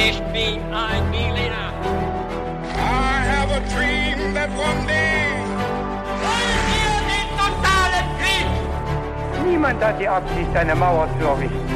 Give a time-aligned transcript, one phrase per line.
[0.00, 1.72] Ich bin ein Berliner.
[2.72, 5.34] I have a dream that one day.
[6.22, 9.50] Wollen wir den totalen Krieg?
[9.50, 11.68] Niemand hat die Absicht, eine Mauer zu errichten.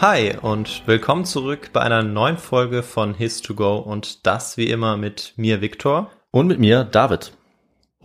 [0.00, 5.34] Hi und willkommen zurück bei einer neuen Folge von His2Go und das wie immer mit
[5.36, 6.10] mir Viktor.
[6.32, 7.32] Und mit mir, David.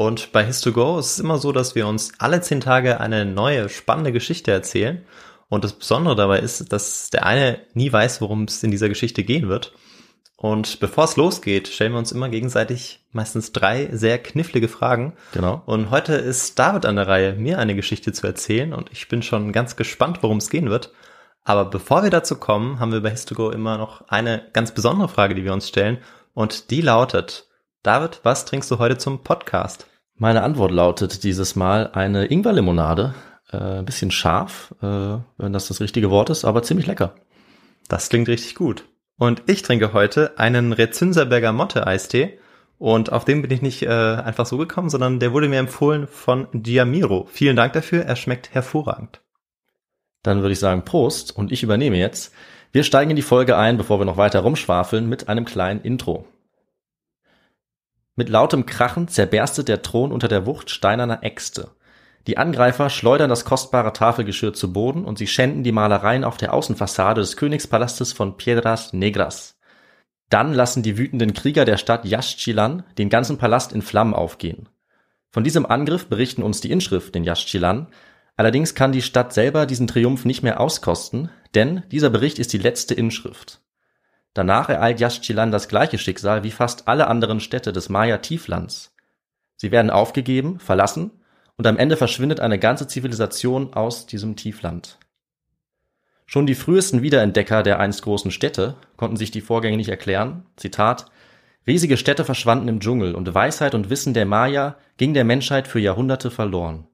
[0.02, 3.70] Und bei His2Go ist es immer so, dass wir uns alle zehn Tage eine neue
[3.70, 5.06] spannende Geschichte erzählen.
[5.48, 9.24] Und das Besondere dabei ist, dass der eine nie weiß, worum es in dieser Geschichte
[9.24, 9.74] gehen wird.
[10.38, 15.14] Und bevor es losgeht, stellen wir uns immer gegenseitig meistens drei sehr knifflige Fragen.
[15.34, 15.62] Genau.
[15.68, 18.74] Und heute ist David an der Reihe, mir eine Geschichte zu erzählen.
[18.74, 20.92] Und ich bin schon ganz gespannt, worum es gehen wird.
[21.44, 25.36] Aber bevor wir dazu kommen, haben wir bei His2Go immer noch eine ganz besondere Frage,
[25.36, 26.00] die wir uns stellen.
[26.34, 27.46] Und die lautet,
[27.84, 29.86] David, was trinkst du heute zum Podcast?
[30.22, 33.16] Meine Antwort lautet dieses Mal eine Ingwerlimonade.
[33.52, 37.16] Äh, ein bisschen scharf, äh, wenn das das richtige Wort ist, aber ziemlich lecker.
[37.88, 38.86] Das klingt richtig gut.
[39.18, 42.38] Und ich trinke heute einen Rezünserberger Motte Eistee.
[42.78, 46.06] Und auf den bin ich nicht äh, einfach so gekommen, sondern der wurde mir empfohlen
[46.06, 47.28] von Giamiro.
[47.32, 49.22] Vielen Dank dafür, er schmeckt hervorragend.
[50.22, 52.32] Dann würde ich sagen Prost und ich übernehme jetzt.
[52.72, 56.28] Wir steigen in die Folge ein, bevor wir noch weiter rumschwafeln, mit einem kleinen Intro.
[58.16, 61.72] Mit lautem Krachen zerberstet der Thron unter der Wucht steinerner Äxte.
[62.28, 66.54] Die Angreifer schleudern das kostbare Tafelgeschirr zu Boden und sie schänden die Malereien auf der
[66.54, 69.58] Außenfassade des Königspalastes von Piedras Negras.
[70.30, 74.70] Dann lassen die wütenden Krieger der Stadt Yaxchilan den ganzen Palast in Flammen aufgehen.
[75.32, 77.88] Von diesem Angriff berichten uns die Inschrift in Yaxchilan,
[78.36, 82.58] allerdings kann die Stadt selber diesen Triumph nicht mehr auskosten, denn dieser Bericht ist die
[82.58, 83.61] letzte Inschrift.
[84.34, 88.96] Danach ereilt Yaxchilan das gleiche Schicksal wie fast alle anderen Städte des Maya-Tieflands.
[89.58, 91.12] Sie werden aufgegeben, verlassen
[91.58, 94.98] und am Ende verschwindet eine ganze Zivilisation aus diesem Tiefland.
[96.26, 100.46] Schon die frühesten Wiederentdecker der einst großen Städte konnten sich die Vorgänge nicht erklären.
[100.56, 101.08] Zitat
[101.68, 105.80] Riesige Städte verschwanden im Dschungel und Weisheit und Wissen der Maya ging der Menschheit für
[105.80, 106.88] Jahrhunderte verloren.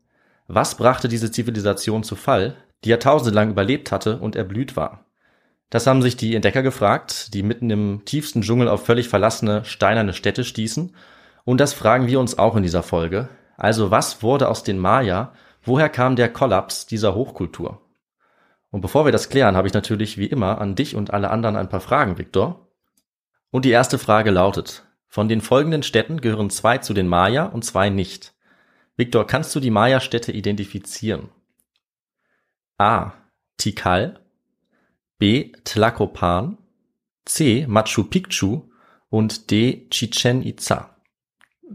[0.47, 5.06] Was brachte diese Zivilisation zu Fall, die Jahrtausende lang überlebt hatte und erblüht war?
[5.69, 10.13] Das haben sich die Entdecker gefragt, die mitten im tiefsten Dschungel auf völlig verlassene, steinerne
[10.13, 10.95] Städte stießen.
[11.44, 13.29] Und das fragen wir uns auch in dieser Folge.
[13.57, 15.33] Also was wurde aus den Maya?
[15.63, 17.81] Woher kam der Kollaps dieser Hochkultur?
[18.69, 21.55] Und bevor wir das klären, habe ich natürlich wie immer an dich und alle anderen
[21.55, 22.69] ein paar Fragen, Viktor.
[23.49, 27.63] Und die erste Frage lautet, von den folgenden Städten gehören zwei zu den Maya und
[27.63, 28.34] zwei nicht.
[28.97, 31.29] Viktor, kannst du die Maya-Städte identifizieren?
[32.78, 33.13] A.
[33.57, 34.19] Tikal,
[35.17, 35.51] B.
[35.63, 36.57] Tlacopan,
[37.25, 37.66] C.
[37.67, 38.69] Machu Picchu
[39.09, 39.88] und D.
[39.89, 40.95] Chichen Itza.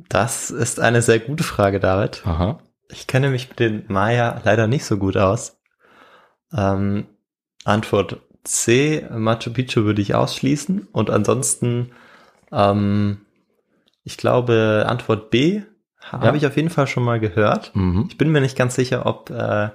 [0.08, 2.22] Das ist eine sehr gute Frage, David.
[2.25, 2.58] Aha.
[2.91, 5.58] Ich kenne mich mit den Maya leider nicht so gut aus.
[6.54, 7.06] Ähm,
[7.64, 10.88] Antwort C, Machu Picchu würde ich ausschließen.
[10.92, 11.92] Und ansonsten,
[12.50, 13.20] ähm,
[14.04, 15.62] ich glaube, Antwort B
[16.00, 16.34] habe Ja.
[16.34, 17.74] ich auf jeden Fall schon mal gehört.
[17.74, 18.06] Mhm.
[18.09, 19.70] Ich bin mir nicht ganz sicher, ob äh,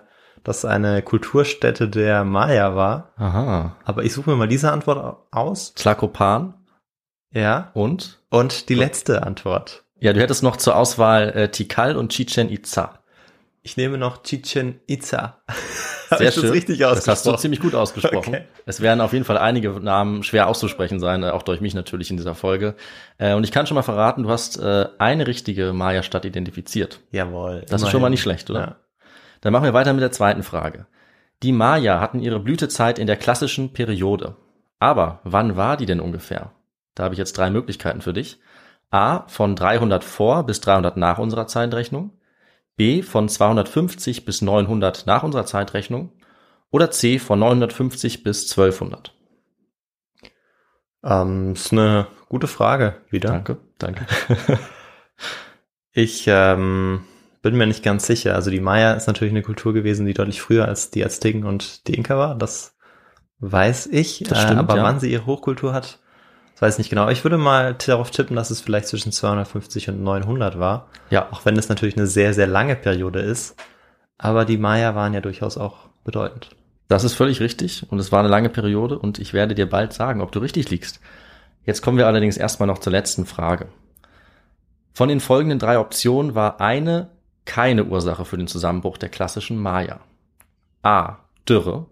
[0.47, 3.12] das eine Kulturstätte der Maya war.
[3.18, 3.75] Aha.
[3.85, 5.74] Aber ich suche mir mal diese Antwort au- aus.
[5.74, 6.53] Tlacopan
[7.34, 7.72] Ja.
[7.74, 8.19] und?
[8.30, 9.84] Und die letzte Antwort.
[10.00, 13.00] Ja, du hättest noch zur Auswahl äh, Tikal und Chichen Itza.
[13.63, 15.41] Ich nehme noch Chichen Itza.
[16.09, 16.52] Sehr ich das schön.
[16.52, 17.38] richtig Das hast du ausgesprochen?
[17.40, 18.34] ziemlich gut ausgesprochen.
[18.35, 18.44] Okay.
[18.66, 22.09] Es werden auf jeden Fall einige Namen schwer auszusprechen sein, äh, auch durch mich natürlich
[22.09, 22.75] in dieser Folge.
[23.18, 27.02] Äh, und ich kann schon mal verraten, du hast äh, eine richtige Maya-Stadt identifiziert.
[27.12, 27.66] Jawohl.
[27.68, 28.59] Das ist schon mal nicht schlecht, oder?
[28.59, 28.75] Ja.
[29.41, 30.87] Dann machen wir weiter mit der zweiten Frage.
[31.43, 34.35] Die Maya hatten ihre Blütezeit in der klassischen Periode.
[34.79, 36.51] Aber wann war die denn ungefähr?
[36.95, 38.39] Da habe ich jetzt drei Möglichkeiten für dich.
[38.89, 42.11] A von 300 vor bis 300 nach unserer Zeitrechnung.
[42.75, 46.11] B von 250 bis 900 nach unserer Zeitrechnung.
[46.69, 49.13] Oder C von 950 bis 1200.
[51.03, 53.29] Ähm, ist eine gute Frage wieder.
[53.29, 54.05] Danke, danke.
[55.97, 57.05] Ich ähm,
[57.50, 58.35] bin mir nicht ganz sicher.
[58.35, 61.88] Also die Maya ist natürlich eine Kultur gewesen, die deutlich früher als die Azteken und
[61.88, 62.35] die Inka war.
[62.35, 62.76] Das
[63.40, 64.26] weiß ich.
[64.28, 64.84] Das stimmt, äh, aber ja.
[64.84, 65.99] wann sie ihre Hochkultur hat,
[66.53, 67.08] das weiß ich nicht genau.
[67.09, 70.90] Ich würde mal darauf tippen, dass es vielleicht zwischen 250 und 900 war.
[71.09, 73.55] Ja, Auch wenn es natürlich eine sehr, sehr lange Periode ist.
[74.17, 76.50] Aber die Maya waren ja durchaus auch bedeutend.
[76.88, 79.93] Das ist völlig richtig und es war eine lange Periode und ich werde dir bald
[79.93, 81.00] sagen, ob du richtig liegst.
[81.66, 83.67] Jetzt kommen wir allerdings erstmal noch zur letzten Frage.
[84.93, 87.09] Von den folgenden drei Optionen war eine
[87.47, 90.02] keine Ursache für den Zusammenbruch der klassischen Maya.
[90.84, 91.17] A.
[91.49, 91.88] Dürre.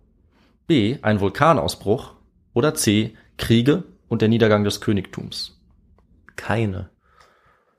[0.67, 0.99] B.
[1.01, 2.13] Ein Vulkanausbruch.
[2.53, 3.15] Oder C.
[3.37, 5.59] Kriege und der Niedergang des Königtums.
[6.35, 6.91] Keine.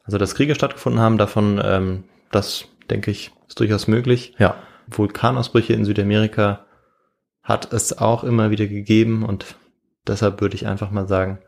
[0.02, 4.34] Also, dass Kriege stattgefunden haben, davon, ähm, das denke ich, ist durchaus möglich.
[4.38, 4.56] Ja.
[4.88, 6.66] Vulkanausbrüche in Südamerika
[7.42, 9.56] hat es auch immer wieder gegeben und
[10.06, 11.38] deshalb würde ich einfach mal sagen,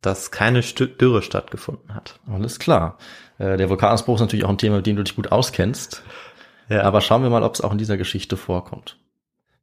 [0.00, 2.20] dass keine Dürre stattgefunden hat.
[2.26, 2.98] Alles klar.
[3.38, 6.02] Äh, der Vulkanausbruch ist natürlich auch ein Thema, mit dem du dich gut auskennst.
[6.68, 6.82] Ja.
[6.82, 8.96] Aber schauen wir mal, ob es auch in dieser Geschichte vorkommt.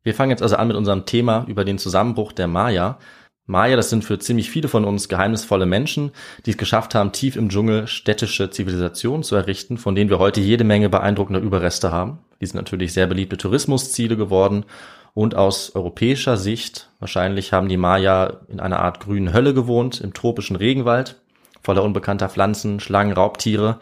[0.04, 2.98] Wir fangen jetzt also an mit unserem Thema über den Zusammenbruch der Maya.
[3.46, 6.12] Maya, das sind für ziemlich viele von uns geheimnisvolle Menschen,
[6.46, 10.40] die es geschafft haben, tief im Dschungel städtische Zivilisationen zu errichten, von denen wir heute
[10.40, 12.20] jede Menge beeindruckender Überreste haben.
[12.40, 14.66] Die sind natürlich sehr beliebte Tourismusziele geworden
[15.14, 20.14] und aus europäischer Sicht, wahrscheinlich haben die Maya in einer Art grünen Hölle gewohnt, im
[20.14, 21.21] tropischen Regenwald,
[21.62, 23.80] voller unbekannter Pflanzen, Schlangen, Raubtiere.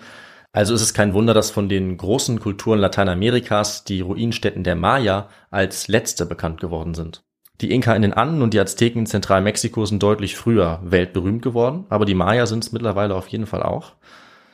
[0.51, 5.29] Also ist es kein Wunder, dass von den großen Kulturen Lateinamerikas die Ruinenstätten der Maya
[5.51, 7.23] als letzte bekannt geworden sind.
[7.61, 11.85] Die Inka in den Anden und die Azteken in Zentralmexiko sind deutlich früher weltberühmt geworden,
[11.89, 13.93] aber die Maya sind es mittlerweile auf jeden Fall auch.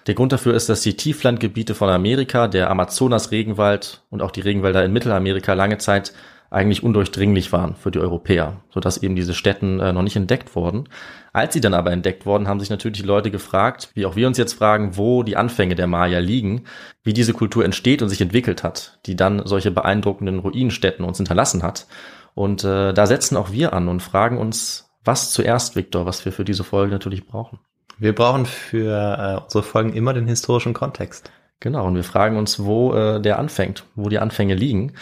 [0.07, 4.83] Der Grund dafür ist, dass die Tieflandgebiete von Amerika, der Amazonas-Regenwald und auch die Regenwälder
[4.83, 6.13] in Mittelamerika lange Zeit
[6.49, 10.87] eigentlich undurchdringlich waren für die Europäer, sodass eben diese Städten äh, noch nicht entdeckt wurden.
[11.33, 14.27] Als sie dann aber entdeckt wurden, haben sich natürlich die Leute gefragt, wie auch wir
[14.27, 16.63] uns jetzt fragen, wo die Anfänge der Maya liegen,
[17.03, 21.63] wie diese Kultur entsteht und sich entwickelt hat, die dann solche beeindruckenden Ruinenstädten uns hinterlassen
[21.63, 21.87] hat.
[22.35, 26.31] Und äh, da setzen auch wir an und fragen uns, was zuerst, Viktor, was wir
[26.31, 27.59] für diese Folge natürlich brauchen.
[27.97, 31.31] Wir brauchen für äh, unsere Folgen immer den historischen Kontext.
[31.61, 34.93] Genau, und wir fragen uns, wo äh, der anfängt, wo die Anfänge liegen.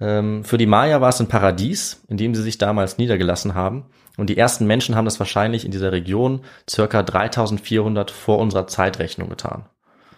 [0.00, 3.86] Ähm, für die Maya war es ein Paradies, in dem sie sich damals niedergelassen haben.
[4.16, 9.28] Und die ersten Menschen haben das wahrscheinlich in dieser Region circa 3400 vor unserer Zeitrechnung
[9.28, 9.66] getan.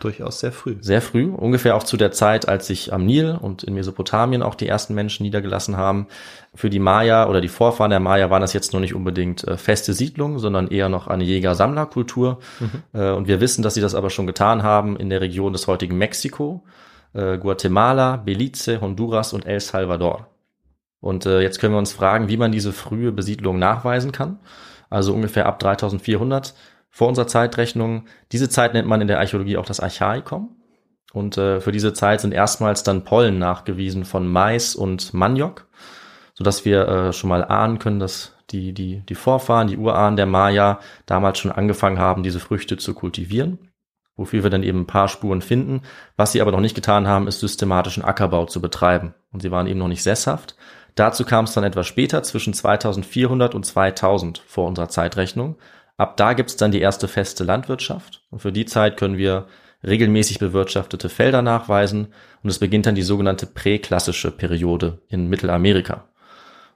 [0.01, 0.77] Durchaus sehr früh.
[0.81, 4.55] Sehr früh, ungefähr auch zu der Zeit, als sich am Nil und in Mesopotamien auch
[4.55, 6.07] die ersten Menschen niedergelassen haben.
[6.55, 9.59] Für die Maya oder die Vorfahren der Maya waren das jetzt noch nicht unbedingt äh,
[9.59, 12.39] feste Siedlungen, sondern eher noch eine Jäger-Sammler-Kultur.
[12.61, 12.99] Mhm.
[12.99, 15.67] Äh, und wir wissen, dass sie das aber schon getan haben in der Region des
[15.67, 16.65] heutigen Mexiko
[17.13, 20.29] äh, Guatemala, Belize, Honduras und El Salvador.
[21.01, 24.39] Und äh, jetzt können wir uns fragen, wie man diese frühe Besiedlung nachweisen kann.
[24.91, 26.55] Also ungefähr ab 3400
[26.91, 28.07] vor unserer Zeitrechnung.
[28.33, 30.57] Diese Zeit nennt man in der Archäologie auch das Archaikum.
[31.13, 35.67] Und äh, für diese Zeit sind erstmals dann Pollen nachgewiesen von Mais und Maniok,
[36.35, 40.27] sodass wir äh, schon mal ahnen können, dass die, die, die Vorfahren, die Urahnen der
[40.27, 43.70] Maya damals schon angefangen haben, diese Früchte zu kultivieren
[44.21, 45.81] wofür wir dann eben ein paar Spuren finden.
[46.17, 49.15] Was sie aber noch nicht getan haben, ist systematischen Ackerbau zu betreiben.
[49.33, 50.57] Und sie waren eben noch nicht sesshaft.
[50.95, 55.57] Dazu kam es dann etwas später, zwischen 2400 und 2000 vor unserer Zeitrechnung.
[55.97, 58.23] Ab da gibt's dann die erste feste Landwirtschaft.
[58.31, 59.47] Und für die Zeit können wir
[59.83, 62.09] regelmäßig bewirtschaftete Felder nachweisen.
[62.43, 66.05] Und es beginnt dann die sogenannte präklassische Periode in Mittelamerika.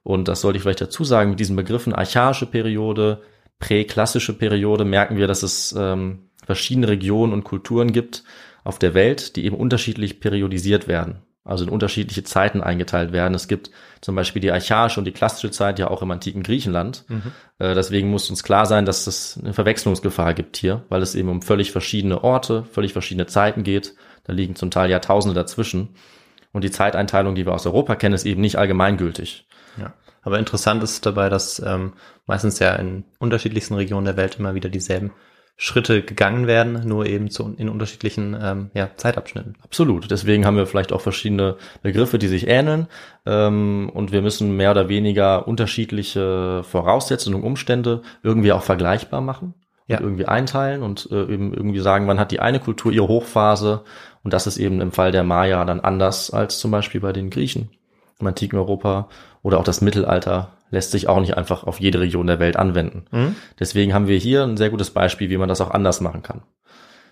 [0.02, 3.20] Und das sollte ich vielleicht dazu sagen, mit diesen Begriffen archaische Periode,
[3.58, 8.24] präklassische Periode merken wir, dass es ähm, verschiedene Regionen und Kulturen gibt
[8.64, 13.34] auf der Welt, die eben unterschiedlich periodisiert werden, also in unterschiedliche Zeiten eingeteilt werden.
[13.34, 13.70] Es gibt
[14.00, 17.04] zum Beispiel die archaische und die klassische Zeit ja auch im antiken Griechenland.
[17.08, 17.32] Mhm.
[17.58, 21.28] Äh, deswegen muss uns klar sein, dass es eine Verwechslungsgefahr gibt hier, weil es eben
[21.28, 23.94] um völlig verschiedene Orte, völlig verschiedene Zeiten geht.
[24.24, 25.90] Da liegen zum Teil Jahrtausende dazwischen.
[26.52, 29.46] Und die Zeiteinteilung, die wir aus Europa kennen, ist eben nicht allgemeingültig.
[29.76, 29.92] Ja.
[30.22, 31.92] Aber interessant ist dabei, dass ähm,
[32.26, 35.12] meistens ja in unterschiedlichsten Regionen der Welt immer wieder dieselben
[35.56, 39.54] Schritte gegangen werden, nur eben zu, in unterschiedlichen ähm, ja, Zeitabschnitten.
[39.62, 40.10] Absolut.
[40.10, 42.88] Deswegen haben wir vielleicht auch verschiedene Begriffe, die sich ähneln.
[43.24, 49.54] Ähm, und wir müssen mehr oder weniger unterschiedliche Voraussetzungen und Umstände irgendwie auch vergleichbar machen.
[49.86, 49.98] Ja.
[49.98, 53.82] Und irgendwie einteilen und äh, eben irgendwie sagen, wann hat die eine Kultur ihre Hochphase.
[54.22, 57.30] Und das ist eben im Fall der Maya dann anders als zum Beispiel bei den
[57.30, 57.68] Griechen
[58.18, 59.08] im antiken Europa
[59.44, 63.04] oder auch das Mittelalter lässt sich auch nicht einfach auf jede Region der Welt anwenden.
[63.12, 63.36] Mhm.
[63.60, 66.42] Deswegen haben wir hier ein sehr gutes Beispiel, wie man das auch anders machen kann.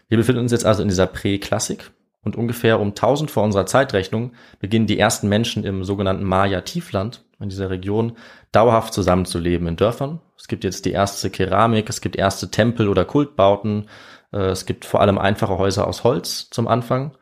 [0.09, 1.91] Wir befinden uns jetzt also in dieser Präklassik
[2.25, 7.51] und ungefähr um 1000 vor unserer Zeitrechnung beginnen die ersten Menschen im sogenannten Maya-Tiefland in
[7.51, 8.17] dieser Region
[8.51, 10.21] dauerhaft zusammenzuleben in Dörfern.
[10.39, 13.89] Es gibt jetzt die erste Keramik, es gibt erste Tempel oder Kultbauten,
[14.33, 17.13] äh, es gibt vor allem einfache Häuser aus Holz zum Anfang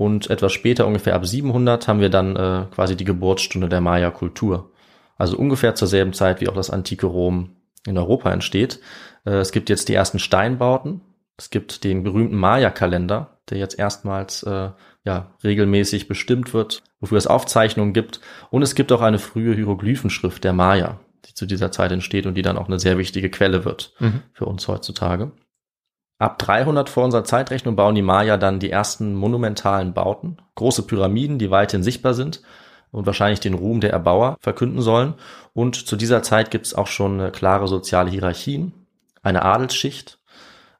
[0.00, 4.70] und etwas später, ungefähr ab 700, haben wir dann äh, quasi die Geburtsstunde der Maya-Kultur.
[5.18, 7.50] Also ungefähr zur selben Zeit, wie auch das antike Rom
[7.86, 8.80] in Europa entsteht.
[9.26, 11.02] Äh, es gibt jetzt die ersten Steinbauten.
[11.36, 14.70] Es gibt den berühmten Maya-Kalender, der jetzt erstmals äh,
[15.04, 18.22] ja, regelmäßig bestimmt wird, wofür es Aufzeichnungen gibt.
[18.48, 22.36] Und es gibt auch eine frühe Hieroglyphenschrift der Maya, die zu dieser Zeit entsteht und
[22.36, 24.22] die dann auch eine sehr wichtige Quelle wird mhm.
[24.32, 25.32] für uns heutzutage.
[26.20, 31.38] Ab 300 vor unserer Zeitrechnung bauen die Maya dann die ersten monumentalen Bauten, große Pyramiden,
[31.38, 32.42] die weithin sichtbar sind
[32.92, 35.14] und wahrscheinlich den Ruhm der Erbauer verkünden sollen.
[35.54, 38.72] Und zu dieser Zeit gibt es auch schon klare soziale Hierarchien,
[39.22, 40.20] eine Adelsschicht,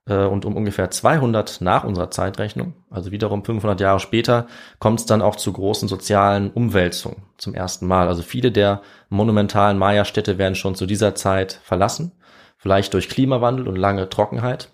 [0.07, 4.47] Äh, und um ungefähr 200 nach unserer Zeitrechnung, also wiederum 500 Jahre später,
[4.79, 8.09] kommt es dann auch zu großen sozialen Umwälzungen zum ersten Mal.
[8.09, 12.13] Also viele der monumentalen Maya-Städte werden schon zu dieser Zeit verlassen,
[12.57, 14.71] vielleicht durch Klimawandel und lange Trockenheit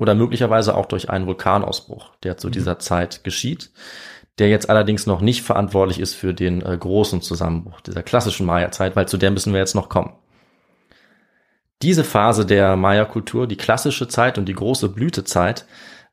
[0.00, 2.52] oder möglicherweise auch durch einen Vulkanausbruch, der zu mhm.
[2.52, 3.70] dieser Zeit geschieht,
[4.38, 8.96] der jetzt allerdings noch nicht verantwortlich ist für den äh, großen Zusammenbruch dieser klassischen Maya-Zeit,
[8.96, 10.12] weil zu der müssen wir jetzt noch kommen.
[11.82, 15.64] Diese Phase der Maya-Kultur, die klassische Zeit und die große Blütezeit,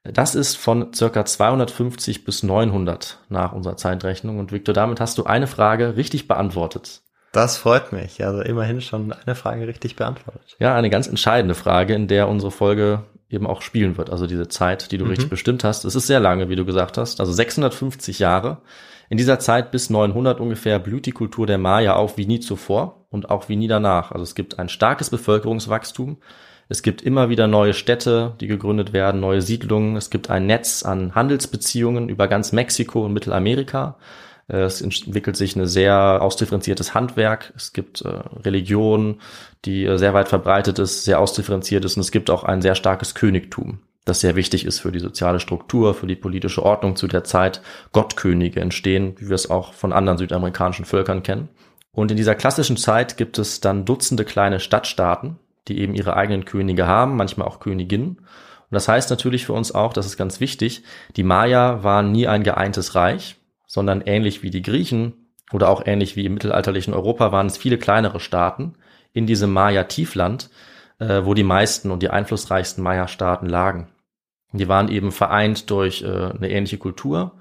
[0.03, 4.37] das ist von circa 250 bis 900 nach unserer Zeitrechnung.
[4.37, 7.01] Und Victor, damit hast du eine Frage richtig beantwortet.
[7.31, 8.23] Das freut mich.
[8.23, 10.55] Also immerhin schon eine Frage richtig beantwortet.
[10.59, 14.09] Ja, eine ganz entscheidende Frage, in der unsere Folge eben auch spielen wird.
[14.09, 15.11] Also diese Zeit, die du mhm.
[15.11, 15.85] richtig bestimmt hast.
[15.85, 17.19] Es ist sehr lange, wie du gesagt hast.
[17.19, 18.59] Also 650 Jahre.
[19.09, 23.05] In dieser Zeit bis 900 ungefähr blüht die Kultur der Maya auf wie nie zuvor
[23.09, 24.11] und auch wie nie danach.
[24.11, 26.17] Also es gibt ein starkes Bevölkerungswachstum.
[26.67, 29.95] Es gibt immer wieder neue Städte, die gegründet werden, neue Siedlungen.
[29.95, 33.97] Es gibt ein Netz an Handelsbeziehungen über ganz Mexiko und Mittelamerika.
[34.47, 37.53] Äh, es entwickelt sich ein sehr ausdifferenziertes Handwerk.
[37.55, 38.09] Es gibt äh,
[38.43, 39.21] Religion,
[39.65, 41.97] die äh, sehr weit verbreitet ist, sehr ausdifferenziert ist.
[41.97, 45.39] Und es gibt auch ein sehr starkes Königtum das sehr wichtig ist für die soziale
[45.39, 47.61] Struktur, für die politische Ordnung zu der Zeit.
[47.91, 51.49] Gottkönige entstehen, wie wir es auch von anderen südamerikanischen Völkern kennen.
[51.91, 55.37] Und in dieser klassischen Zeit gibt es dann Dutzende kleine Stadtstaaten,
[55.67, 58.17] die eben ihre eigenen Könige haben, manchmal auch Königinnen.
[58.17, 60.83] Und das heißt natürlich für uns auch, das ist ganz wichtig,
[61.15, 63.37] die Maya waren nie ein geeintes Reich,
[63.67, 67.77] sondern ähnlich wie die Griechen oder auch ähnlich wie im mittelalterlichen Europa waren es viele
[67.77, 68.73] kleinere Staaten
[69.13, 70.49] in diesem Maya-Tiefland,
[70.99, 73.89] äh, wo die meisten und die einflussreichsten Maya-Staaten lagen.
[74.51, 77.33] Die waren eben vereint durch äh, eine ähnliche Kultur,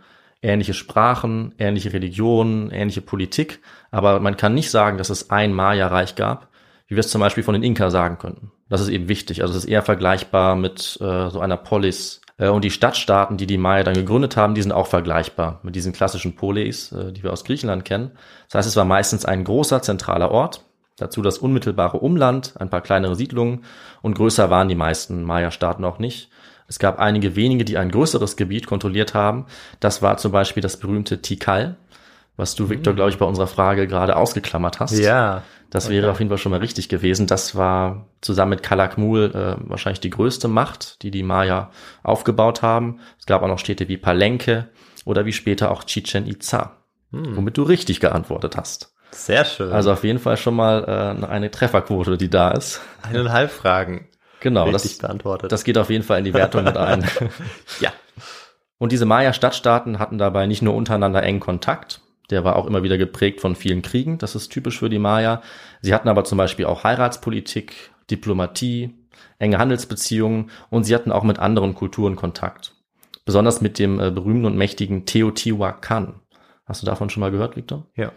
[0.43, 3.61] ähnliche Sprachen, ähnliche Religionen, ähnliche Politik.
[3.91, 6.49] Aber man kann nicht sagen, dass es ein Maya-Reich gab,
[6.87, 8.53] wie wir es zum Beispiel von den Inka sagen könnten.
[8.69, 9.43] Das ist eben wichtig.
[9.43, 12.21] Also es ist eher vergleichbar mit äh, so einer Polis.
[12.37, 15.75] Äh, und die Stadtstaaten, die die Maya dann gegründet haben, die sind auch vergleichbar mit
[15.75, 18.13] diesen klassischen Polis, äh, die wir aus Griechenland kennen.
[18.49, 20.65] Das heißt, es war meistens ein großer zentraler Ort,
[20.97, 23.65] dazu das unmittelbare Umland, ein paar kleinere Siedlungen
[24.03, 26.31] und größer waren die meisten Maya-Staaten auch nicht.
[26.67, 29.45] Es gab einige wenige, die ein größeres Gebiet kontrolliert haben.
[29.81, 31.77] Das war zum Beispiel das berühmte Tikal,
[32.37, 32.97] was du, Victor, mhm.
[32.97, 34.99] glaube ich, bei unserer Frage gerade ausgeklammert hast.
[34.99, 35.43] Ja.
[35.71, 35.97] Das okay.
[35.97, 37.27] wäre auf jeden Fall schon mal richtig gewesen.
[37.27, 41.71] Das war zusammen mit Kalakmul äh, wahrscheinlich die größte Macht, die die Maya
[42.03, 43.01] aufgebaut haben.
[43.19, 44.69] Es gab auch noch Städte wie Palenque
[45.05, 46.77] oder wie später auch Chichen Itza,
[47.11, 47.37] hm.
[47.37, 48.95] womit du richtig geantwortet hast.
[49.11, 49.73] Sehr schön.
[49.73, 50.85] Also auf jeden Fall schon mal
[51.21, 52.81] äh, eine Trefferquote, die da ist.
[53.03, 54.09] Eineinhalb Fragen.
[54.41, 55.51] Genau, das, beantwortet.
[55.51, 57.07] das geht auf jeden Fall in die Wertung mit ein.
[57.81, 57.93] ja.
[58.79, 62.01] Und diese Maya-Stadtstaaten hatten dabei nicht nur untereinander engen Kontakt,
[62.31, 65.43] der war auch immer wieder geprägt von vielen Kriegen, das ist typisch für die Maya.
[65.83, 68.95] Sie hatten aber zum Beispiel auch Heiratspolitik, Diplomatie,
[69.39, 72.75] enge Handelsbeziehungen und sie hatten auch mit anderen Kulturen Kontakt.
[73.25, 76.21] Besonders mit dem äh, berühmten und mächtigen Teotihuacan.
[76.67, 77.87] Hast du davon schon mal gehört, Victor?
[77.95, 78.13] Ja.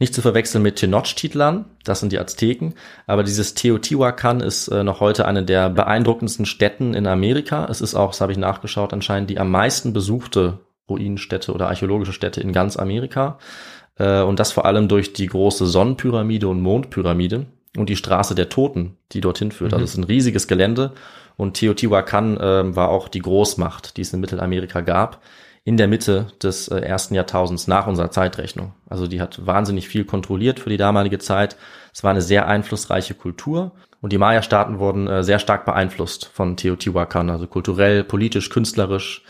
[0.00, 2.74] Nicht zu verwechseln mit Tenochtitlan, das sind die Azteken,
[3.08, 7.66] aber dieses Teotihuacan ist äh, noch heute eine der beeindruckendsten Städten in Amerika.
[7.68, 12.12] Es ist auch, das habe ich nachgeschaut, anscheinend die am meisten besuchte Ruinenstätte oder archäologische
[12.12, 13.38] Stätte in ganz Amerika.
[13.96, 18.48] Äh, und das vor allem durch die große Sonnenpyramide und Mondpyramide und die Straße der
[18.48, 19.72] Toten, die dorthin führt.
[19.72, 19.82] Also mhm.
[19.82, 20.92] Also es ist ein riesiges Gelände
[21.36, 25.20] und Teotihuacan äh, war auch die Großmacht, die es in Mittelamerika gab
[25.68, 28.72] in der Mitte des äh, ersten Jahrtausends nach unserer Zeitrechnung.
[28.88, 31.56] Also die hat wahnsinnig viel kontrolliert für die damalige Zeit.
[31.92, 36.56] Es war eine sehr einflussreiche Kultur und die Maya-Staaten wurden äh, sehr stark beeinflusst von
[36.56, 39.24] Teotihuacan, also kulturell, politisch, künstlerisch.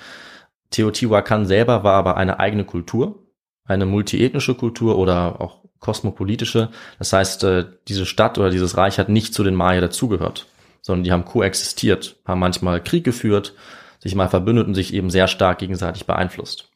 [0.70, 3.26] Teotihuacan selber war aber eine eigene Kultur,
[3.64, 6.70] eine multiethnische Kultur oder auch kosmopolitische.
[6.98, 10.46] Das heißt, äh, diese Stadt oder dieses Reich hat nicht zu den Maya dazugehört,
[10.80, 13.54] sondern die haben koexistiert, haben manchmal Krieg geführt,
[14.00, 16.70] sich mal verbündet und sich eben sehr stark gegenseitig beeinflusst.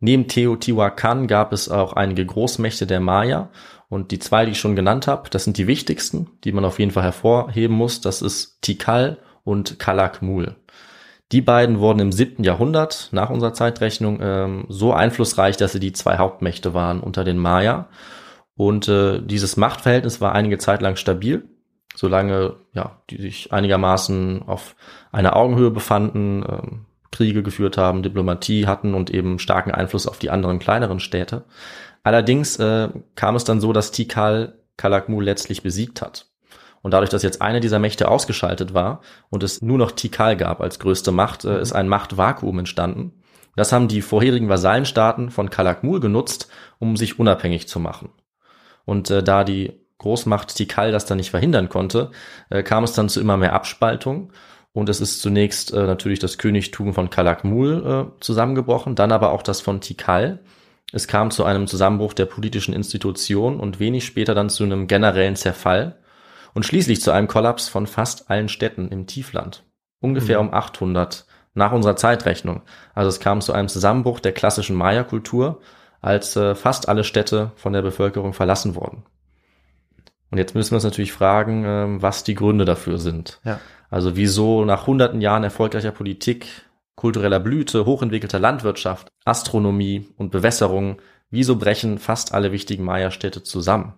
[0.00, 3.50] Neben Teotihuacan gab es auch einige Großmächte der Maya
[3.88, 6.78] und die zwei, die ich schon genannt habe, das sind die wichtigsten, die man auf
[6.78, 8.00] jeden Fall hervorheben muss.
[8.00, 10.56] Das ist Tikal und Calakmul.
[11.32, 15.92] Die beiden wurden im siebten Jahrhundert nach unserer Zeitrechnung ähm, so einflussreich, dass sie die
[15.92, 17.88] zwei Hauptmächte waren unter den Maya.
[18.54, 21.48] Und äh, dieses Machtverhältnis war einige Zeit lang stabil
[21.94, 24.74] solange ja, die sich einigermaßen auf
[25.10, 30.30] einer Augenhöhe befanden, ähm, Kriege geführt haben, Diplomatie hatten und eben starken Einfluss auf die
[30.30, 31.44] anderen kleineren Städte.
[32.02, 36.31] Allerdings äh, kam es dann so, dass Tikal Kalakmul letztlich besiegt hat.
[36.82, 40.60] Und dadurch, dass jetzt eine dieser Mächte ausgeschaltet war und es nur noch Tikal gab
[40.60, 43.22] als größte Macht, äh, ist ein Machtvakuum entstanden.
[43.56, 46.48] Das haben die vorherigen Vasallenstaaten von Kalakmul genutzt,
[46.78, 48.10] um sich unabhängig zu machen.
[48.84, 52.10] Und äh, da die Großmacht Tikal das dann nicht verhindern konnte,
[52.50, 54.32] äh, kam es dann zu immer mehr Abspaltung
[54.72, 59.42] Und es ist zunächst äh, natürlich das Königtum von Kalakmul äh, zusammengebrochen, dann aber auch
[59.42, 60.40] das von Tikal.
[60.92, 65.36] Es kam zu einem Zusammenbruch der politischen Institution und wenig später dann zu einem generellen
[65.36, 66.01] Zerfall
[66.54, 69.64] und schließlich zu einem Kollaps von fast allen Städten im Tiefland.
[70.00, 70.48] Ungefähr mhm.
[70.48, 72.62] um 800 nach unserer Zeitrechnung.
[72.94, 75.60] Also es kam zu einem Zusammenbruch der klassischen Maya-Kultur,
[76.00, 79.04] als äh, fast alle Städte von der Bevölkerung verlassen wurden.
[80.30, 83.40] Und jetzt müssen wir uns natürlich fragen, äh, was die Gründe dafür sind.
[83.44, 83.60] Ja.
[83.90, 86.46] Also wieso nach hunderten Jahren erfolgreicher Politik,
[86.96, 90.96] kultureller Blüte, hochentwickelter Landwirtschaft, Astronomie und Bewässerung,
[91.30, 93.92] wieso brechen fast alle wichtigen Maya-Städte zusammen?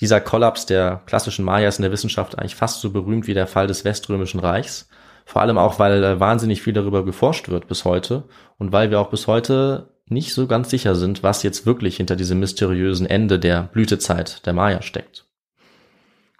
[0.00, 3.66] Dieser Kollaps der klassischen Mayas in der Wissenschaft eigentlich fast so berühmt wie der Fall
[3.66, 4.88] des Weströmischen Reichs.
[5.24, 8.24] Vor allem auch, weil äh, wahnsinnig viel darüber geforscht wird bis heute
[8.58, 12.16] und weil wir auch bis heute nicht so ganz sicher sind, was jetzt wirklich hinter
[12.16, 15.26] diesem mysteriösen Ende der Blütezeit der Maya steckt.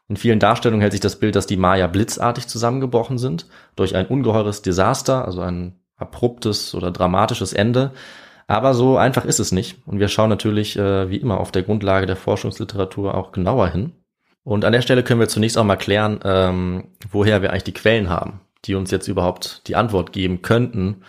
[0.09, 4.07] In vielen Darstellungen hält sich das Bild, dass die Maya blitzartig zusammengebrochen sind, durch ein
[4.07, 7.93] ungeheures Desaster, also ein abruptes oder dramatisches Ende.
[8.53, 9.79] Aber so einfach ist es nicht.
[9.87, 13.93] Und wir schauen natürlich, äh, wie immer, auf der Grundlage der Forschungsliteratur auch genauer hin.
[14.45, 17.75] Und an der Stelle können wir zunächst auch mal klären, ähm, woher wir eigentlich die
[17.75, 21.03] Quellen haben die uns jetzt überhaupt die Antwort geben könnten,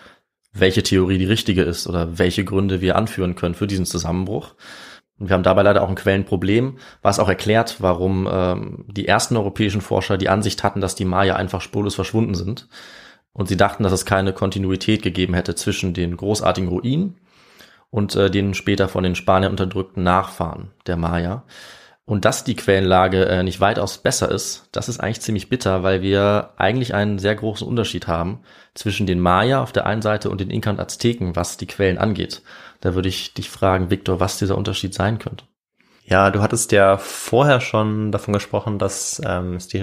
[0.54, 4.56] welche Theorie die richtige ist oder welche Gründe wir anführen können für diesen Zusammenbruch.
[5.20, 9.38] Und wir haben dabei leider auch ein Quellenproblem, was auch erklärt, warum ähm, die ersten
[9.38, 12.68] europäischen Forscher die Ansicht hatten, dass die Maya einfach spurlos verschwunden sind.
[13.32, 17.18] Und sie dachten, dass es keine Kontinuität gegeben hätte zwischen den großartigen Ruinen
[17.94, 21.44] und äh, den später von den Spaniern unterdrückten Nachfahren der Maya.
[22.06, 26.02] Und dass die Quellenlage äh, nicht weitaus besser ist, das ist eigentlich ziemlich bitter, weil
[26.02, 28.40] wir eigentlich einen sehr großen Unterschied haben
[28.74, 32.42] zwischen den Maya auf der einen Seite und den Inka Azteken, was die Quellen angeht.
[32.82, 35.46] Da würde ich dich fragen, Viktor, was dieser Unterschied sein könnte.
[36.04, 39.82] Ja, du hattest ja vorher schon davon gesprochen, dass ähm, es die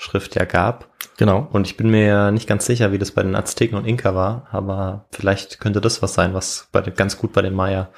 [0.00, 0.88] Hieroglyphen-Schrift ja gab.
[1.16, 1.48] Genau.
[1.52, 4.48] Und ich bin mir nicht ganz sicher, wie das bei den Azteken und Inka war,
[4.50, 7.90] aber vielleicht könnte das was sein, was bei, ganz gut bei den Maya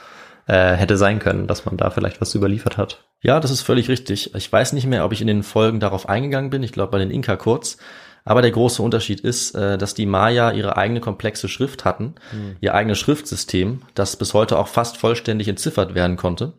[0.46, 3.04] äh, hätte sein können, dass man da vielleicht was überliefert hat.
[3.20, 4.34] Ja, das ist völlig richtig.
[4.34, 6.64] Ich weiß nicht mehr, ob ich in den Folgen darauf eingegangen bin.
[6.64, 7.76] Ich glaube bei den Inka kurz.
[8.24, 12.56] Aber der große Unterschied ist, äh, dass die Maya ihre eigene komplexe Schrift hatten, mhm.
[12.60, 16.52] ihr eigenes Schriftsystem, das bis heute auch fast vollständig entziffert werden konnte.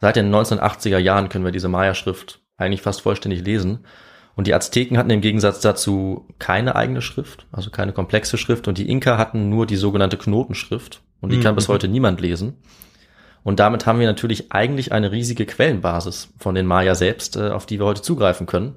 [0.00, 3.84] Seit den 1980er Jahren können wir diese Maya-Schrift eigentlich fast vollständig lesen.
[4.36, 8.68] Und die Azteken hatten im Gegensatz dazu keine eigene Schrift, also keine komplexe Schrift.
[8.68, 11.00] Und die Inka hatten nur die sogenannte Knotenschrift.
[11.22, 11.42] Und die mhm.
[11.42, 12.58] kann bis heute niemand lesen.
[13.42, 17.64] Und damit haben wir natürlich eigentlich eine riesige Quellenbasis von den Maya selbst, äh, auf
[17.64, 18.74] die wir heute zugreifen können,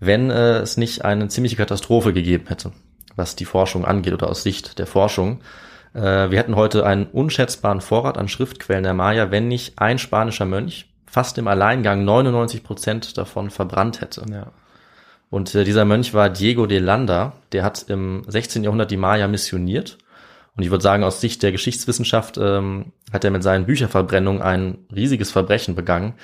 [0.00, 2.72] wenn äh, es nicht eine ziemliche Katastrophe gegeben hätte,
[3.14, 5.40] was die Forschung angeht oder aus Sicht der Forschung.
[5.92, 10.46] Äh, wir hätten heute einen unschätzbaren Vorrat an Schriftquellen der Maya, wenn nicht ein spanischer
[10.46, 14.24] Mönch fast im Alleingang 99 Prozent davon verbrannt hätte.
[14.30, 14.46] Ja.
[15.34, 18.62] Und dieser Mönch war Diego de Landa, der hat im 16.
[18.62, 19.98] Jahrhundert die Maya missioniert
[20.56, 24.78] und ich würde sagen, aus Sicht der Geschichtswissenschaft ähm, hat er mit seinen Bücherverbrennungen ein
[24.94, 26.14] riesiges Verbrechen begangen.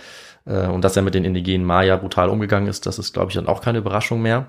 [0.47, 3.35] Äh, und dass er mit den indigenen Maya brutal umgegangen ist, das ist, glaube ich,
[3.35, 4.47] dann auch keine Überraschung mehr.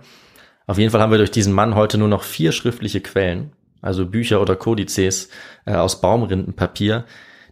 [0.67, 4.05] Auf jeden Fall haben wir durch diesen Mann heute nur noch vier schriftliche Quellen, also
[4.05, 5.29] Bücher oder Kodizes
[5.65, 7.05] äh, aus Baumrindenpapier,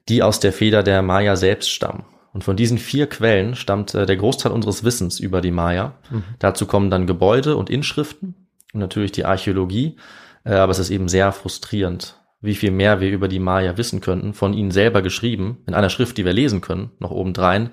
[0.10, 2.06] die aus der Feder der Maya selbst stammen.
[2.40, 5.96] Und von diesen vier Quellen stammt äh, der Großteil unseres Wissens über die Maya.
[6.10, 6.24] Mhm.
[6.40, 9.98] Dazu kommen dann Gebäude und Inschriften und natürlich die Archäologie.
[10.46, 14.00] Äh, aber es ist eben sehr frustrierend, wie viel mehr wir über die Maya wissen
[14.00, 17.72] könnten, von ihnen selber geschrieben, in einer Schrift, die wir lesen können, noch obendrein,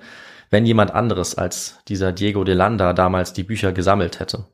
[0.49, 4.47] wenn jemand anderes als dieser Diego de Landa damals die Bücher gesammelt hätte,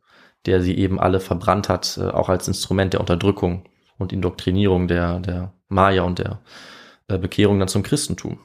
[0.46, 3.64] der sie eben alle verbrannt hat, äh, auch als Instrument der Unterdrückung
[3.98, 6.40] und Indoktrinierung der, der Maya und der
[7.08, 8.38] äh, Bekehrung dann zum Christentum.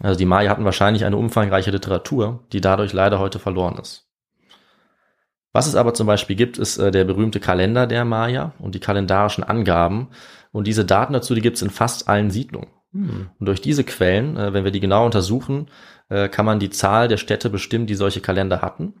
[0.00, 4.06] Also die Maya hatten wahrscheinlich eine umfangreiche Literatur, die dadurch leider heute verloren ist.
[5.52, 8.80] Was es aber zum Beispiel gibt, ist äh, der berühmte Kalender der Maya und die
[8.80, 10.08] kalendarischen Angaben,
[10.52, 12.70] und diese Daten dazu, die gibt es in fast allen Siedlungen.
[12.92, 13.30] Hm.
[13.38, 15.68] Und durch diese Quellen, äh, wenn wir die genau untersuchen,
[16.08, 18.94] äh, kann man die Zahl der Städte bestimmen, die solche Kalender hatten.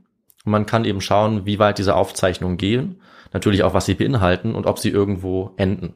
[0.44, 3.00] Und man kann eben schauen, wie weit diese Aufzeichnungen gehen,
[3.32, 5.94] natürlich auch, was sie beinhalten und ob sie irgendwo enden.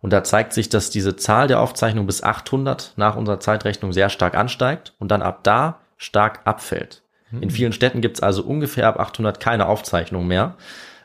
[0.00, 4.10] Und da zeigt sich, dass diese Zahl der Aufzeichnungen bis 800 nach unserer Zeitrechnung sehr
[4.10, 7.02] stark ansteigt und dann ab da stark abfällt.
[7.32, 7.50] In hm.
[7.50, 10.56] vielen Städten gibt es also ungefähr ab 800 keine Aufzeichnung mehr.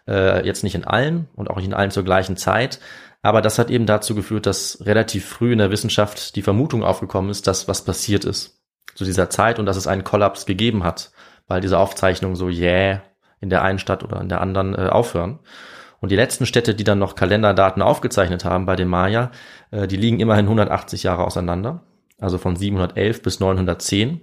[0.08, 2.80] Äh, jetzt nicht in allen und auch nicht in allen zur gleichen Zeit,
[3.22, 7.32] aber das hat eben dazu geführt, dass relativ früh in der Wissenschaft die Vermutung aufgekommen
[7.32, 8.60] ist, dass was passiert ist
[8.96, 11.12] zu dieser Zeit und dass es einen Kollaps gegeben hat,
[11.48, 13.02] weil diese Aufzeichnungen so jäh yeah
[13.44, 15.40] in der einen Stadt oder in der anderen äh, aufhören.
[16.04, 19.32] Und die letzten Städte, die dann noch Kalenderdaten aufgezeichnet haben bei den Maya,
[19.72, 21.86] äh, die liegen immerhin 180 Jahre auseinander,
[22.20, 24.20] also von 711 bis 910.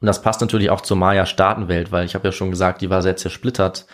[0.00, 3.02] Und das passt natürlich auch zur Maya-Staatenwelt, weil ich habe ja schon gesagt, die war
[3.02, 3.86] sehr zersplittert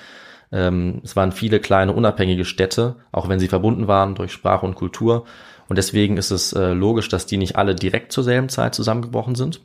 [0.52, 4.74] Ähm, es waren viele kleine unabhängige Städte, auch wenn sie verbunden waren durch Sprache und
[4.76, 5.26] Kultur.
[5.68, 9.34] Und deswegen ist es äh, logisch, dass die nicht alle direkt zur selben Zeit zusammengebrochen
[9.34, 9.60] sind,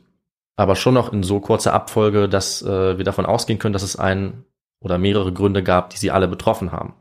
[0.56, 3.96] aber schon noch in so kurzer Abfolge, dass äh, wir davon ausgehen können, dass es
[3.96, 4.44] einen
[4.82, 6.94] oder mehrere Gründe gab, die sie alle betroffen haben.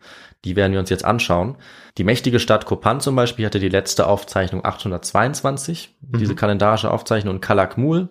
[0.46, 1.56] Die werden wir uns jetzt anschauen.
[1.98, 6.18] Die mächtige Stadt Kopan zum Beispiel hatte die letzte Aufzeichnung 822, mhm.
[6.18, 8.10] diese kalendarische Aufzeichnung, und Kalakmul,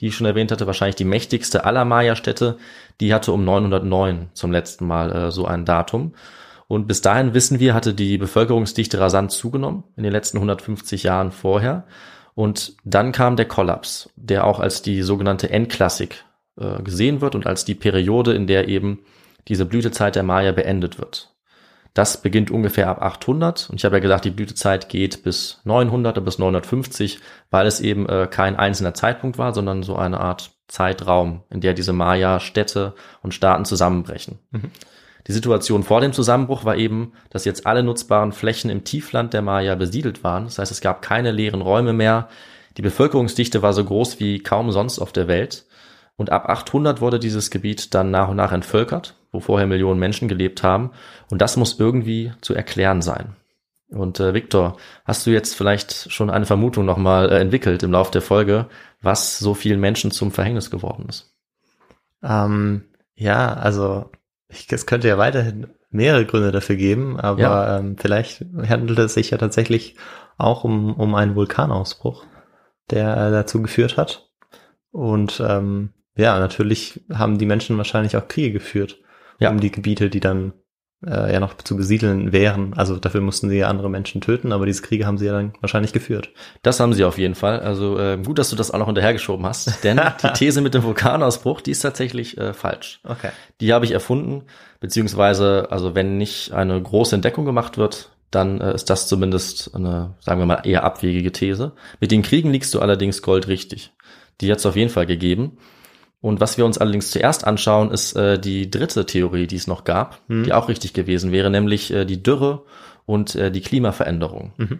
[0.00, 2.56] die ich schon erwähnt hatte, wahrscheinlich die mächtigste aller Maya-Städte,
[3.00, 6.14] die hatte um 909 zum letzten Mal äh, so ein Datum.
[6.68, 11.30] Und bis dahin wissen wir, hatte die Bevölkerungsdichte rasant zugenommen in den letzten 150 Jahren
[11.30, 11.84] vorher.
[12.34, 16.24] Und dann kam der Kollaps, der auch als die sogenannte Endklassik
[16.58, 19.00] äh, gesehen wird und als die Periode, in der eben
[19.48, 21.34] diese Blütezeit der Maya beendet wird.
[21.94, 26.16] Das beginnt ungefähr ab 800 und ich habe ja gesagt, die Blütezeit geht bis 900
[26.16, 30.52] oder bis 950, weil es eben äh, kein einzelner Zeitpunkt war, sondern so eine Art
[30.68, 34.38] Zeitraum, in der diese Maya-Städte und Staaten zusammenbrechen.
[34.52, 34.70] Mhm.
[35.26, 39.42] Die Situation vor dem Zusammenbruch war eben, dass jetzt alle nutzbaren Flächen im Tiefland der
[39.42, 40.44] Maya besiedelt waren.
[40.44, 42.28] Das heißt, es gab keine leeren Räume mehr.
[42.76, 45.66] Die Bevölkerungsdichte war so groß wie kaum sonst auf der Welt.
[46.16, 50.28] Und ab 800 wurde dieses Gebiet dann nach und nach entvölkert, wo vorher Millionen Menschen
[50.28, 50.90] gelebt haben.
[51.30, 53.36] Und das muss irgendwie zu erklären sein.
[53.88, 58.12] Und äh, Viktor, hast du jetzt vielleicht schon eine Vermutung nochmal äh, entwickelt im Laufe
[58.12, 58.66] der Folge,
[59.00, 61.34] was so vielen Menschen zum Verhängnis geworden ist?
[62.22, 64.10] Ähm, ja, also
[64.48, 67.78] ich, es könnte ja weiterhin mehrere Gründe dafür geben, aber ja.
[67.78, 69.96] ähm, vielleicht handelt es sich ja tatsächlich
[70.38, 72.24] auch um, um einen Vulkanausbruch,
[72.90, 74.30] der äh, dazu geführt hat.
[74.90, 78.98] Und ähm, ja, natürlich haben die Menschen wahrscheinlich auch Kriege geführt
[79.42, 79.50] ja.
[79.50, 80.52] um die Gebiete, die dann
[81.04, 82.74] äh, ja noch zu besiedeln wären.
[82.74, 85.52] Also dafür mussten sie ja andere Menschen töten, aber diese Kriege haben sie ja dann
[85.60, 86.30] wahrscheinlich geführt.
[86.62, 87.60] Das haben sie auf jeden Fall.
[87.60, 90.82] Also äh, gut, dass du das auch noch hinterhergeschoben hast, denn die These mit dem
[90.82, 93.00] Vulkanausbruch, die ist tatsächlich äh, falsch.
[93.04, 93.30] Okay.
[93.60, 94.44] Die habe ich erfunden,
[94.80, 100.14] beziehungsweise, also wenn nicht eine große Entdeckung gemacht wird, dann äh, ist das zumindest eine,
[100.20, 101.72] sagen wir mal, eher abwegige These.
[102.00, 103.92] Mit den Kriegen liegst du allerdings goldrichtig.
[104.40, 105.58] Die hat es auf jeden Fall gegeben.
[106.22, 109.82] Und was wir uns allerdings zuerst anschauen, ist äh, die dritte Theorie, die es noch
[109.82, 110.44] gab, mhm.
[110.44, 112.62] die auch richtig gewesen wäre, nämlich äh, die Dürre
[113.06, 114.52] und äh, die Klimaveränderung.
[114.56, 114.78] Mhm.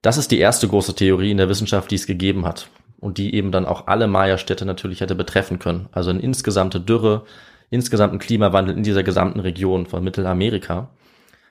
[0.00, 3.34] Das ist die erste große Theorie in der Wissenschaft, die es gegeben hat und die
[3.34, 5.90] eben dann auch alle Maya-Städte natürlich hätte betreffen können.
[5.92, 7.24] Also eine insgesamte Dürre,
[7.68, 10.88] insgesamt ein Klimawandel in dieser gesamten Region von Mittelamerika.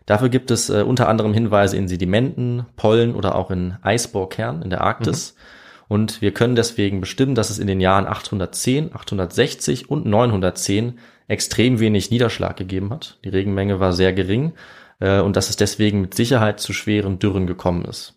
[0.08, 4.72] Dafür gibt es äh, unter anderem Hinweise in Sedimenten, Pollen oder auch in Eisbohrkernen in
[4.72, 5.36] der Arktis.
[5.36, 5.59] Mhm.
[5.90, 11.80] Und wir können deswegen bestimmen, dass es in den Jahren 810, 860 und 910 extrem
[11.80, 13.18] wenig Niederschlag gegeben hat.
[13.26, 14.54] Die Regenmenge war sehr gering
[15.00, 18.14] äh, und dass es deswegen mit Sicherheit zu schweren Dürren gekommen ist.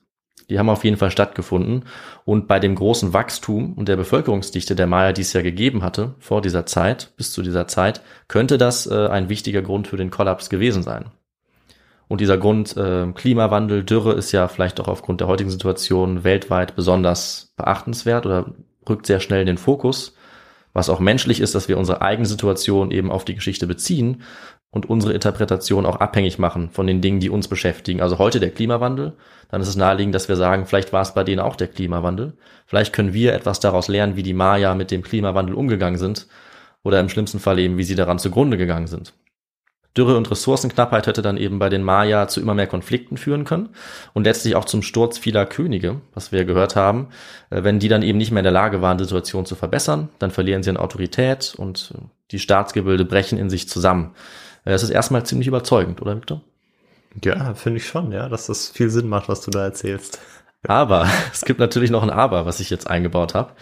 [0.50, 1.86] Die haben auf jeden Fall stattgefunden.
[2.26, 6.14] Und bei dem großen Wachstum und der Bevölkerungsdichte der Maya, die es ja gegeben hatte
[6.18, 10.10] vor dieser Zeit, bis zu dieser Zeit, könnte das äh, ein wichtiger Grund für den
[10.10, 11.06] Kollaps gewesen sein.
[12.12, 16.76] Und dieser Grund äh, Klimawandel, Dürre ist ja vielleicht auch aufgrund der heutigen Situation weltweit
[16.76, 18.52] besonders beachtenswert oder
[18.86, 20.14] rückt sehr schnell in den Fokus,
[20.74, 24.24] was auch menschlich ist, dass wir unsere eigene Situation eben auf die Geschichte beziehen
[24.70, 28.02] und unsere Interpretation auch abhängig machen von den Dingen, die uns beschäftigen.
[28.02, 29.14] Also heute der Klimawandel,
[29.50, 32.34] dann ist es naheliegend, dass wir sagen, vielleicht war es bei denen auch der Klimawandel.
[32.66, 36.26] Vielleicht können wir etwas daraus lernen, wie die Maya mit dem Klimawandel umgegangen sind
[36.82, 39.14] oder im schlimmsten Fall eben, wie sie daran zugrunde gegangen sind.
[39.96, 43.70] Dürre und Ressourcenknappheit hätte dann eben bei den Maya zu immer mehr Konflikten führen können
[44.14, 47.08] und letztlich auch zum Sturz vieler Könige, was wir gehört haben.
[47.50, 50.08] Äh, wenn die dann eben nicht mehr in der Lage waren, die Situation zu verbessern,
[50.18, 51.94] dann verlieren sie an Autorität und
[52.30, 54.14] die Staatsgebilde brechen in sich zusammen.
[54.64, 56.40] Äh, das ist erstmal ziemlich überzeugend, oder Victor?
[57.22, 60.18] Ja, finde ich schon, ja, dass das viel Sinn macht, was du da erzählst.
[60.66, 63.52] Aber es gibt natürlich noch ein Aber, was ich jetzt eingebaut habe.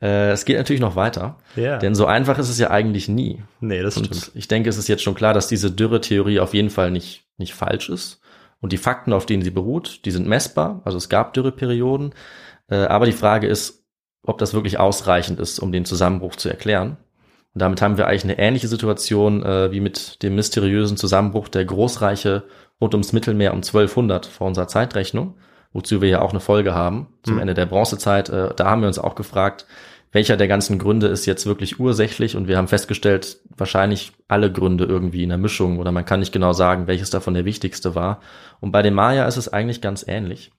[0.00, 1.38] Äh, es geht natürlich noch weiter.
[1.56, 1.78] Ja.
[1.78, 3.42] Denn so einfach ist es ja eigentlich nie.
[3.60, 4.32] Nee, das und stimmt.
[4.34, 7.54] Ich denke, es ist jetzt schon klar, dass diese Dürre-Theorie auf jeden Fall nicht, nicht
[7.54, 8.20] falsch ist.
[8.60, 10.82] Und die Fakten, auf denen sie beruht, die sind messbar.
[10.84, 12.14] Also es gab Dürreperioden.
[12.68, 13.84] Äh, aber die Frage ist,
[14.22, 16.96] ob das wirklich ausreichend ist, um den Zusammenbruch zu erklären.
[17.54, 21.64] Und damit haben wir eigentlich eine ähnliche Situation äh, wie mit dem mysteriösen Zusammenbruch der
[21.64, 22.44] Großreiche
[22.80, 25.34] rund ums Mittelmeer um 1200 vor unserer Zeitrechnung,
[25.72, 27.40] wozu wir ja auch eine Folge haben zum mhm.
[27.40, 28.28] Ende der Bronzezeit.
[28.28, 29.66] Äh, da haben wir uns auch gefragt,
[30.12, 34.84] welcher der ganzen Gründe ist jetzt wirklich ursächlich und wir haben festgestellt, wahrscheinlich alle Gründe
[34.84, 38.20] irgendwie in der Mischung oder man kann nicht genau sagen, welches davon der wichtigste war.
[38.58, 40.50] Und bei den Maya ist es eigentlich ganz ähnlich.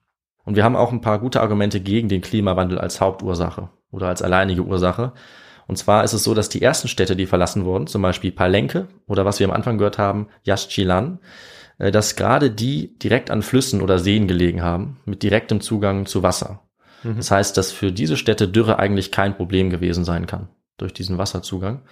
[0.44, 4.22] Und wir haben auch ein paar gute Argumente gegen den Klimawandel als Hauptursache oder als
[4.22, 5.12] alleinige Ursache.
[5.66, 8.88] Und zwar ist es so, dass die ersten Städte, die verlassen wurden, zum Beispiel Palenque
[9.06, 11.26] oder was wir am Anfang gehört haben, Yaxchilan, äh,
[11.90, 16.60] dass gerade die direkt an Flüssen oder Seen gelegen haben, mit direktem Zugang zu Wasser.
[17.02, 17.16] Mhm.
[17.16, 21.18] Das heißt, dass für diese Städte Dürre eigentlich kein Problem gewesen sein kann durch diesen
[21.18, 21.82] Wasserzugang.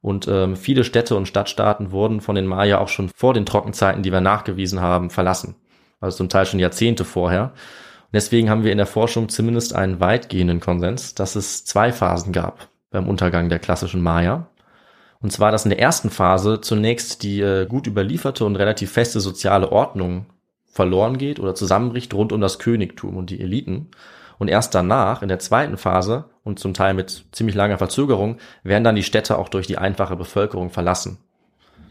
[0.00, 4.02] Und ähm, viele Städte und Stadtstaaten wurden von den Maya auch schon vor den Trockenzeiten,
[4.02, 5.56] die wir nachgewiesen haben, verlassen.
[6.00, 7.44] Also zum Teil schon Jahrzehnte vorher.
[7.44, 12.32] Und deswegen haben wir in der Forschung zumindest einen weitgehenden Konsens, dass es zwei Phasen
[12.32, 14.48] gab beim Untergang der klassischen Maya.
[15.20, 19.20] Und zwar, dass in der ersten Phase zunächst die äh, gut überlieferte und relativ feste
[19.20, 20.26] soziale Ordnung
[20.66, 23.88] verloren geht oder zusammenbricht rund um das Königtum und die Eliten.
[24.38, 28.84] Und erst danach, in der zweiten Phase und zum Teil mit ziemlich langer Verzögerung, werden
[28.84, 31.18] dann die Städte auch durch die einfache Bevölkerung verlassen.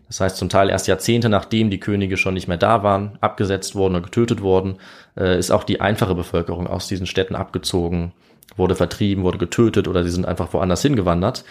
[0.08, 3.74] Das heißt, zum Teil erst Jahrzehnte nachdem die Könige schon nicht mehr da waren, abgesetzt
[3.74, 4.78] wurden oder getötet wurden,
[5.18, 8.14] äh, ist auch die einfache Bevölkerung aus diesen Städten abgezogen,
[8.56, 11.44] wurde vertrieben, wurde getötet oder sie sind einfach woanders hingewandert.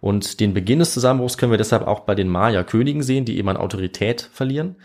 [0.00, 3.48] Und den Beginn des Zusammenbruchs können wir deshalb auch bei den Maya-Königen sehen, die eben
[3.48, 4.76] an Autorität verlieren,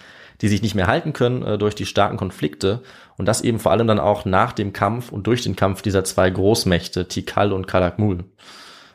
[0.42, 2.82] die sich nicht mehr halten können äh, durch die starken Konflikte
[3.18, 6.04] und das eben vor allem dann auch nach dem Kampf und durch den Kampf dieser
[6.04, 8.26] zwei Großmächte, Tikal und Kalakmul.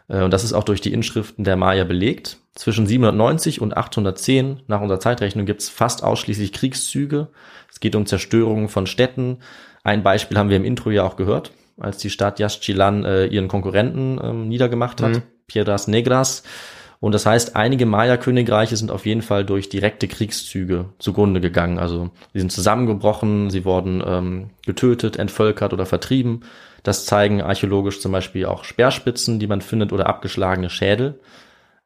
[0.08, 2.38] Äh, und das ist auch durch die Inschriften der Maya belegt.
[2.54, 7.28] Zwischen 790 und 810 nach unserer Zeitrechnung gibt es fast ausschließlich Kriegszüge.
[7.70, 9.38] Es geht um Zerstörungen von Städten.
[9.84, 13.48] Ein Beispiel haben wir im Intro ja auch gehört, als die Stadt Yaxchilan äh, ihren
[13.48, 15.12] Konkurrenten ähm, niedergemacht hat.
[15.12, 15.22] Mhm.
[15.50, 16.44] Piedras Negras.
[17.00, 21.78] Und das heißt, einige Maya-Königreiche sind auf jeden Fall durch direkte Kriegszüge zugrunde gegangen.
[21.78, 26.42] Also sie sind zusammengebrochen, sie wurden ähm, getötet, entvölkert oder vertrieben.
[26.82, 31.18] Das zeigen archäologisch zum Beispiel auch Speerspitzen, die man findet, oder abgeschlagene Schädel.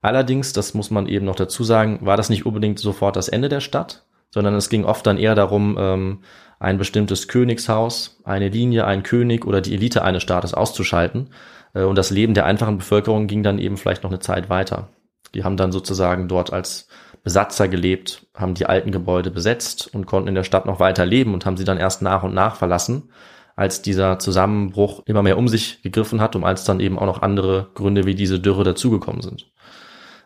[0.03, 3.48] Allerdings, das muss man eben noch dazu sagen, war das nicht unbedingt sofort das Ende
[3.48, 6.18] der Stadt, sondern es ging oft dann eher darum, ähm,
[6.59, 11.31] ein bestimmtes Königshaus, eine Linie, ein König oder die Elite eines Staates auszuschalten.
[11.74, 14.88] Äh, und das Leben der einfachen Bevölkerung ging dann eben vielleicht noch eine Zeit weiter.
[15.34, 16.88] Die haben dann sozusagen dort als
[17.22, 21.34] Besatzer gelebt, haben die alten Gebäude besetzt und konnten in der Stadt noch weiter leben
[21.34, 23.10] und haben sie dann erst nach und nach verlassen,
[23.56, 27.22] als dieser Zusammenbruch immer mehr um sich gegriffen hat und als dann eben auch noch
[27.22, 29.50] andere Gründe wie diese Dürre dazugekommen sind.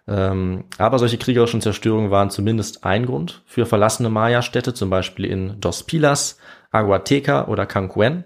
[0.08, 5.60] Ähm, aber solche kriegerischen Zerstörungen waren zumindest ein Grund für verlassene Maya-Städte, zum Beispiel in
[5.60, 6.38] Dos Pilas,
[6.70, 8.24] Aguateca oder Cancuen.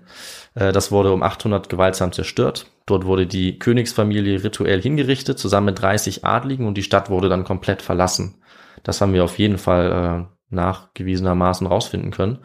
[0.54, 2.66] Äh, das wurde um 800 gewaltsam zerstört.
[2.86, 7.44] Dort wurde die Königsfamilie rituell hingerichtet, zusammen mit 30 Adligen und die Stadt wurde dann
[7.44, 8.42] komplett verlassen.
[8.84, 12.38] Das haben wir auf jeden Fall äh, nachgewiesenermaßen rausfinden können.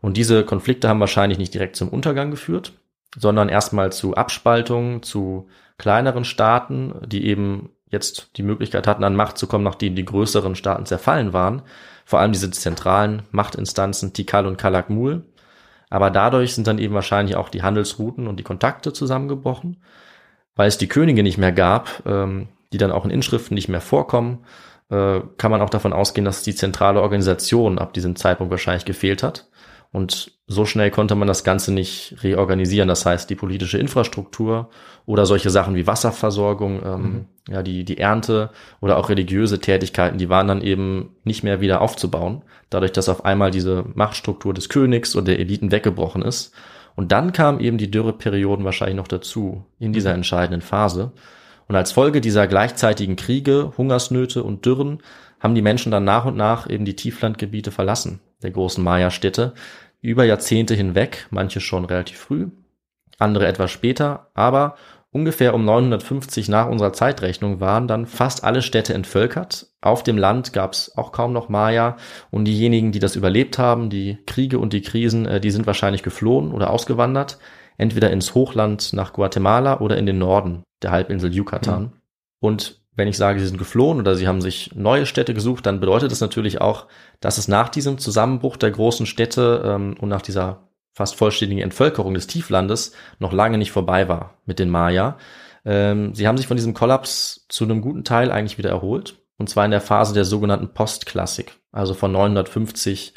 [0.00, 2.72] Und diese Konflikte haben wahrscheinlich nicht direkt zum Untergang geführt,
[3.16, 9.38] sondern erstmal zu Abspaltungen, zu kleineren Staaten, die eben jetzt die Möglichkeit hatten, an Macht
[9.38, 11.62] zu kommen, nachdem die größeren Staaten zerfallen waren.
[12.04, 15.24] Vor allem diese zentralen Machtinstanzen Tikal und Kalakmul,
[15.88, 19.76] aber dadurch sind dann eben wahrscheinlich auch die Handelsrouten und die Kontakte zusammengebrochen,
[20.56, 23.82] weil es die Könige nicht mehr gab, ähm, die dann auch in Inschriften nicht mehr
[23.82, 24.38] vorkommen,
[24.90, 29.22] äh, kann man auch davon ausgehen, dass die zentrale Organisation ab diesem Zeitpunkt wahrscheinlich gefehlt
[29.22, 29.48] hat.
[29.92, 32.88] Und so schnell konnte man das Ganze nicht reorganisieren.
[32.88, 34.70] Das heißt, die politische Infrastruktur
[35.04, 37.26] oder solche Sachen wie Wasserversorgung, ähm, mhm.
[37.48, 38.50] ja, die, die Ernte
[38.80, 42.42] oder auch religiöse Tätigkeiten, die waren dann eben nicht mehr wieder aufzubauen.
[42.70, 46.54] Dadurch, dass auf einmal diese Machtstruktur des Königs und der Eliten weggebrochen ist.
[46.94, 50.16] Und dann kamen eben die Dürreperioden wahrscheinlich noch dazu in dieser mhm.
[50.16, 51.12] entscheidenden Phase.
[51.68, 54.98] Und als Folge dieser gleichzeitigen Kriege, Hungersnöte und Dürren
[55.38, 59.54] haben die Menschen dann nach und nach eben die Tieflandgebiete verlassen, der großen Maya-Städte,
[60.00, 62.48] über Jahrzehnte hinweg, manche schon relativ früh,
[63.18, 64.76] andere etwas später, aber
[65.12, 69.68] ungefähr um 950 nach unserer Zeitrechnung waren dann fast alle Städte entvölkert.
[69.80, 71.96] Auf dem Land gab es auch kaum noch Maya
[72.30, 76.02] und diejenigen, die das überlebt haben, die Kriege und die Krisen, äh, die sind wahrscheinlich
[76.02, 77.38] geflohen oder ausgewandert,
[77.78, 81.82] entweder ins Hochland nach Guatemala oder in den Norden der Halbinsel Yucatan.
[81.82, 81.92] Mhm.
[82.40, 85.80] Und wenn ich sage, sie sind geflohen oder sie haben sich neue Städte gesucht, dann
[85.80, 86.86] bedeutet das natürlich auch,
[87.20, 92.12] dass es nach diesem Zusammenbruch der großen Städte ähm, und nach dieser fast vollständigen Entvölkerung
[92.12, 95.16] des Tieflandes noch lange nicht vorbei war mit den Maya.
[95.64, 99.16] Ähm, sie haben sich von diesem Kollaps zu einem guten Teil eigentlich wieder erholt.
[99.38, 103.14] Und zwar in der Phase der sogenannten Postklassik, also von 950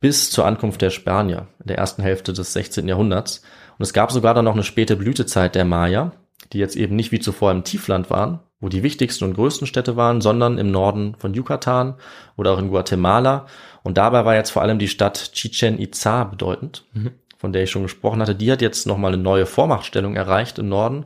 [0.00, 2.88] bis zur Ankunft der Spanier in der ersten Hälfte des 16.
[2.88, 3.42] Jahrhunderts.
[3.78, 6.12] Und es gab sogar dann noch eine späte Blütezeit der Maya,
[6.52, 9.96] die jetzt eben nicht wie zuvor im Tiefland waren, wo die wichtigsten und größten Städte
[9.96, 11.96] waren, sondern im Norden von Yucatan
[12.36, 13.46] oder auch in Guatemala.
[13.82, 17.10] Und dabei war jetzt vor allem die Stadt Chichen Itza bedeutend, mhm.
[17.36, 18.36] von der ich schon gesprochen hatte.
[18.36, 21.04] Die hat jetzt nochmal eine neue Vormachtstellung erreicht im Norden.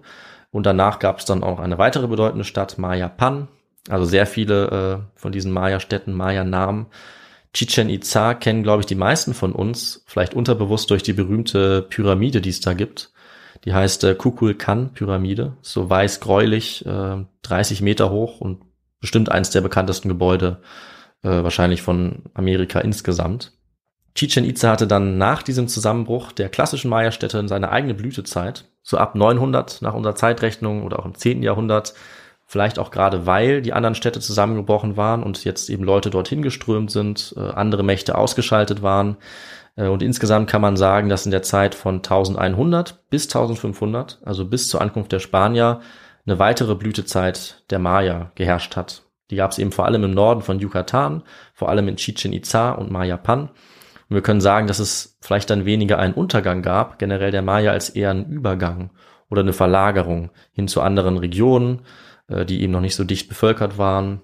[0.53, 3.49] Und danach gab es dann auch eine weitere bedeutende Stadt, Mayapan.
[3.89, 6.87] Also sehr viele äh, von diesen Maya-Städten, Maya-Namen.
[7.55, 12.43] Chichen Itza kennen, glaube ich, die meisten von uns, vielleicht unterbewusst durch die berühmte Pyramide,
[12.43, 13.13] die es da gibt.
[13.65, 18.63] Die heißt äh, Kukulkan-Pyramide, so weiß-gräulich, äh, 30 Meter hoch und
[19.01, 20.61] bestimmt eines der bekanntesten Gebäude
[21.23, 23.53] äh, wahrscheinlich von Amerika insgesamt.
[24.15, 28.65] Chichen Itza hatte dann nach diesem Zusammenbruch der klassischen Maya-Städte seine eigene Blütezeit.
[28.83, 31.43] So ab 900 nach unserer Zeitrechnung oder auch im 10.
[31.43, 31.95] Jahrhundert
[32.49, 36.93] Vielleicht auch gerade, weil die anderen Städte zusammengebrochen waren und jetzt eben Leute dorthin geströmt
[36.93, 39.17] sind, äh, andere Mächte ausgeschaltet waren.
[39.75, 44.45] Äh, und insgesamt kann man sagen, dass in der Zeit von 1100 bis 1500, also
[44.45, 45.81] bis zur Ankunft der Spanier,
[46.25, 49.03] eine weitere Blütezeit der Maya geherrscht hat.
[49.31, 52.73] Die gab es eben vor allem im Norden von Yucatan, vor allem in Chichen Itza
[52.73, 53.49] und Mayapan.
[54.09, 57.73] Und wir können sagen, dass es vielleicht dann weniger einen Untergang gab, generell der Maya,
[57.73, 58.91] als eher einen Übergang
[59.31, 61.83] oder eine Verlagerung hin zu anderen Regionen,
[62.29, 64.21] die eben noch nicht so dicht bevölkert waren,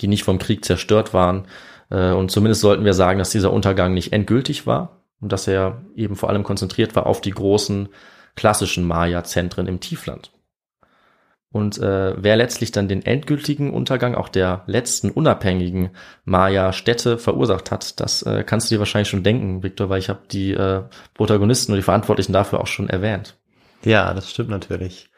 [0.00, 1.46] die nicht vom Krieg zerstört waren.
[1.90, 5.82] Äh, und zumindest sollten wir sagen, dass dieser Untergang nicht endgültig war und dass er
[5.96, 7.88] eben vor allem konzentriert war auf die großen
[8.36, 10.30] klassischen Maya-Zentren im Tiefland.
[11.50, 15.90] Und äh, wer letztlich dann den endgültigen Untergang auch der letzten unabhängigen
[16.24, 20.20] Maya-Städte verursacht hat, das äh, kannst du dir wahrscheinlich schon denken, Victor, weil ich habe
[20.30, 20.82] die äh,
[21.14, 23.36] Protagonisten und die Verantwortlichen dafür auch schon erwähnt.
[23.82, 25.08] Ja, das stimmt natürlich.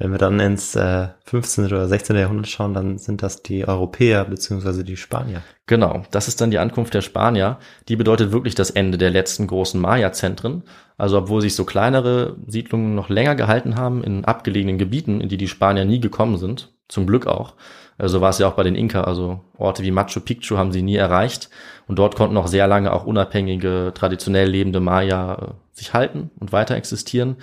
[0.00, 1.66] Wenn wir dann ins äh, 15.
[1.66, 2.16] oder 16.
[2.16, 5.42] Jahrhundert schauen, dann sind das die Europäer beziehungsweise die Spanier.
[5.66, 7.58] Genau, das ist dann die Ankunft der Spanier.
[7.88, 10.62] Die bedeutet wirklich das Ende der letzten großen Maya-Zentren.
[10.96, 15.36] Also obwohl sich so kleinere Siedlungen noch länger gehalten haben in abgelegenen Gebieten, in die
[15.36, 17.54] die Spanier nie gekommen sind, zum Glück auch.
[17.98, 20.82] Also war es ja auch bei den Inka, also Orte wie Machu Picchu haben sie
[20.82, 21.50] nie erreicht.
[21.88, 26.52] Und dort konnten auch sehr lange auch unabhängige, traditionell lebende Maya äh, sich halten und
[26.52, 27.36] weiter existieren.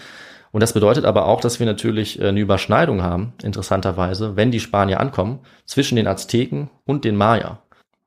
[0.56, 4.62] Und das bedeutet aber auch, dass wir natürlich äh, eine Überschneidung haben, interessanterweise, wenn die
[4.62, 7.60] Spanier ankommen, zwischen den Azteken und den Maya.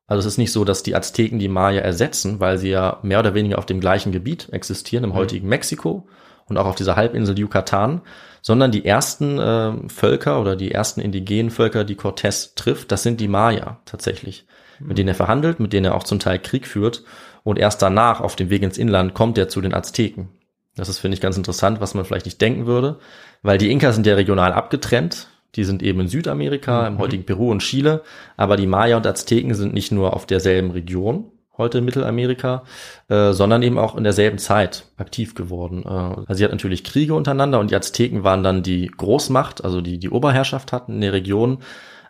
[0.06, 3.18] Also es ist nicht so, dass die Azteken die Maya ersetzen, weil sie ja mehr
[3.18, 5.16] oder weniger auf dem gleichen Gebiet existieren, im mhm.
[5.16, 6.08] heutigen Mexiko
[6.46, 8.00] und auch auf dieser Halbinsel Yucatan,
[8.40, 13.20] sondern die ersten äh, Völker oder die ersten indigenen Völker, die Cortés trifft, das sind
[13.20, 14.46] die Maya tatsächlich,
[14.78, 14.88] mhm.
[14.88, 17.04] mit denen er verhandelt, mit denen er auch zum Teil Krieg führt.
[17.44, 20.30] Und erst danach, auf dem Weg ins Inland, kommt er zu den Azteken.
[20.78, 22.98] Das ist, finde ich, ganz interessant, was man vielleicht nicht denken würde,
[23.42, 25.28] weil die Inka sind ja regional abgetrennt.
[25.54, 26.86] Die sind eben in Südamerika, mhm.
[26.86, 28.02] im heutigen Peru und Chile,
[28.36, 32.62] aber die Maya und Azteken sind nicht nur auf derselben Region, heute in Mittelamerika,
[33.08, 35.82] äh, sondern eben auch in derselben Zeit aktiv geworden.
[35.84, 39.80] Äh, also sie hat natürlich Kriege untereinander und die Azteken waren dann die Großmacht, also
[39.80, 41.58] die die Oberherrschaft hatten in der Region.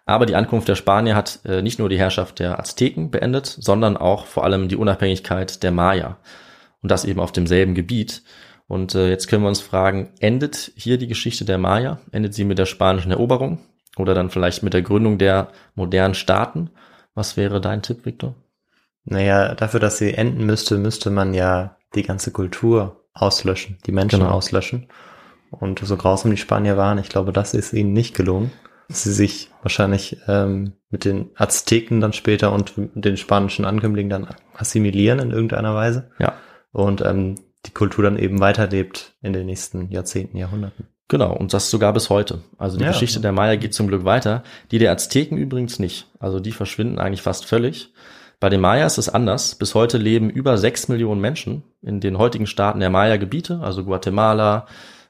[0.04, 3.96] Aber die Ankunft der Spanier hat äh, nicht nur die Herrschaft der Azteken beendet, sondern
[3.96, 6.16] auch vor allem die Unabhängigkeit der Maya.
[6.82, 8.22] Und das eben auf demselben Gebiet.
[8.68, 12.00] Und äh, jetzt können wir uns fragen, endet hier die Geschichte der Maya?
[12.12, 13.58] Endet sie mit der spanischen Eroberung?
[13.96, 16.70] Oder dann vielleicht mit der Gründung der modernen Staaten?
[17.14, 18.34] Was wäre dein Tipp, Victor?
[19.04, 24.20] Naja, dafür, dass sie enden müsste, müsste man ja die ganze Kultur auslöschen, die Menschen
[24.20, 24.32] genau.
[24.32, 24.88] auslöschen.
[25.50, 28.52] Und so grausam die Spanier waren, ich glaube, das ist ihnen nicht gelungen.
[28.88, 35.18] Sie sich wahrscheinlich ähm, mit den Azteken dann später und den spanischen Ankömmlingen dann assimilieren
[35.18, 36.10] in irgendeiner Weise.
[36.18, 36.34] Ja.
[36.72, 40.86] Und ähm, die Kultur dann eben weiterlebt in den nächsten Jahrzehnten, Jahrhunderten.
[41.08, 42.42] Genau, und das sogar bis heute.
[42.58, 42.90] Also die ja.
[42.90, 44.42] Geschichte der Maya geht zum Glück weiter.
[44.70, 46.06] Die der Azteken übrigens nicht.
[46.20, 47.92] Also die verschwinden eigentlich fast völlig.
[48.40, 49.54] Bei den Maya ist es anders.
[49.54, 54.66] Bis heute leben über sechs Millionen Menschen in den heutigen Staaten der Maya-Gebiete, also Guatemala,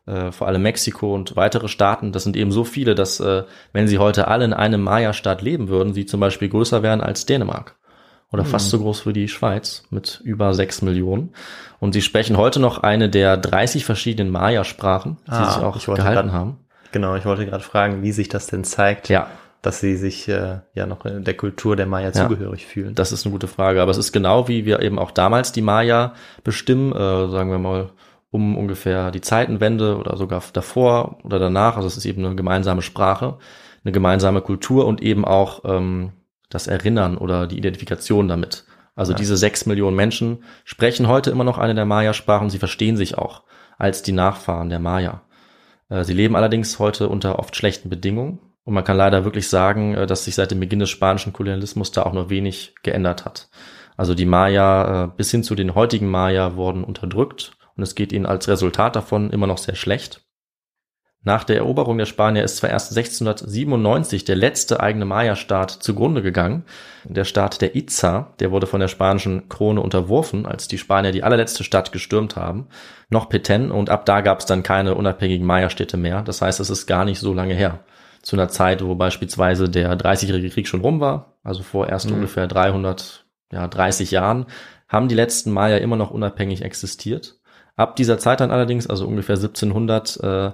[0.07, 2.13] äh, vor allem Mexiko und weitere Staaten.
[2.13, 5.69] Das sind eben so viele, dass äh, wenn sie heute alle in einem Maya-Staat leben
[5.69, 7.78] würden, sie zum Beispiel größer wären als Dänemark
[8.31, 8.49] oder mhm.
[8.49, 11.31] fast so groß wie die Schweiz mit über sechs Millionen.
[11.81, 16.29] Und sie sprechen heute noch eine der 30 verschiedenen Maya-Sprachen, die ah, sie auch gehalten
[16.29, 16.57] grad, haben.
[16.93, 19.09] Genau, ich wollte gerade fragen, wie sich das denn zeigt.
[19.09, 19.29] Ja.
[19.61, 22.95] Dass sie sich äh, ja noch der Kultur der Maya ja, zugehörig fühlen.
[22.95, 23.83] Das ist eine gute Frage.
[23.83, 26.15] Aber es ist genau wie wir eben auch damals die Maya
[26.45, 27.91] bestimmen, äh, sagen wir mal,
[28.31, 31.77] um ungefähr die Zeitenwende oder sogar davor oder danach.
[31.77, 33.39] Also es ist eben eine gemeinsame Sprache,
[33.85, 36.13] eine gemeinsame Kultur und eben auch ähm,
[36.49, 38.65] das Erinnern oder die Identifikation damit.
[38.95, 39.19] Also ja.
[39.19, 42.51] diese sechs Millionen Menschen sprechen heute immer noch eine der Maya-Sprachen.
[42.51, 43.45] Sie verstehen sich auch
[43.79, 45.23] als die Nachfahren der Maya.
[45.89, 48.41] Äh, sie leben allerdings heute unter oft schlechten Bedingungen.
[48.65, 51.93] Und man kann leider wirklich sagen, äh, dass sich seit dem Beginn des spanischen Kolonialismus
[51.93, 53.49] da auch noch wenig geändert hat.
[53.97, 58.13] Also die Maya äh, bis hin zu den heutigen Maya wurden unterdrückt und es geht
[58.13, 60.28] ihnen als Resultat davon immer noch sehr schlecht.
[61.29, 66.65] Nach der Eroberung der Spanier ist zwar erst 1697 der letzte eigene Maya-Staat zugrunde gegangen.
[67.05, 71.23] Der Staat der Itza, der wurde von der spanischen Krone unterworfen, als die Spanier die
[71.23, 72.69] allerletzte Stadt gestürmt haben.
[73.11, 76.23] Noch Petén und ab da gab es dann keine unabhängigen Maya-Städte mehr.
[76.23, 77.81] Das heißt, es ist gar nicht so lange her.
[78.23, 82.15] Zu einer Zeit, wo beispielsweise der 30-jährige Krieg schon rum war, also vor erst mhm.
[82.15, 84.47] ungefähr 330 Jahren,
[84.89, 87.39] haben die letzten Maya immer noch unabhängig existiert.
[87.77, 90.53] Ab dieser Zeit dann allerdings, also ungefähr 1700, äh,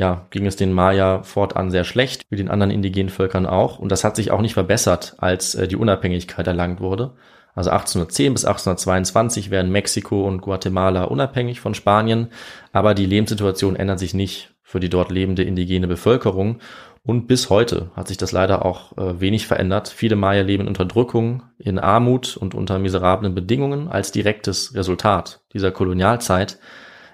[0.00, 3.78] ja, ging es den Maya fortan sehr schlecht, wie den anderen indigenen Völkern auch.
[3.78, 7.12] Und das hat sich auch nicht verbessert, als äh, die Unabhängigkeit erlangt wurde.
[7.54, 12.28] Also 1810 bis 1822 werden Mexiko und Guatemala unabhängig von Spanien,
[12.72, 16.60] aber die Lebenssituation ändert sich nicht für die dort lebende indigene Bevölkerung.
[17.04, 19.88] Und bis heute hat sich das leider auch äh, wenig verändert.
[19.88, 25.72] Viele Maya leben in Unterdrückung, in Armut und unter miserablen Bedingungen als direktes Resultat dieser
[25.72, 26.58] Kolonialzeit.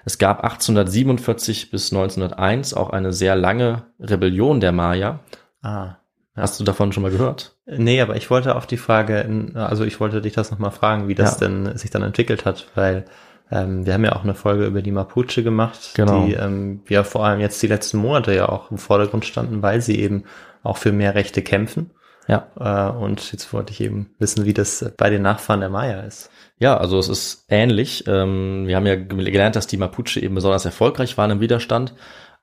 [0.07, 5.19] Es gab 1847 bis 1901 auch eine sehr lange Rebellion der Maya.
[5.61, 5.95] Ah.
[6.33, 7.57] Hast du davon schon mal gehört?
[7.65, 11.15] Nee, aber ich wollte auf die Frage, also ich wollte dich das nochmal fragen, wie
[11.15, 11.47] das Ja.
[11.47, 13.03] denn sich dann entwickelt hat, weil
[13.51, 16.25] ähm, wir haben ja auch eine Folge über die Mapuche gemacht, Genau.
[16.25, 19.81] die ähm, ja vor allem jetzt die letzten Monate ja auch im Vordergrund standen, weil
[19.81, 20.23] sie eben
[20.63, 21.91] auch für mehr Rechte kämpfen.
[22.27, 22.47] Ja.
[22.59, 26.29] Äh, und jetzt wollte ich eben wissen, wie das bei den Nachfahren der Maya ist.
[26.59, 28.05] Ja, also es ist ähnlich.
[28.07, 31.93] Ähm, wir haben ja gelernt, dass die Mapuche eben besonders erfolgreich waren im Widerstand.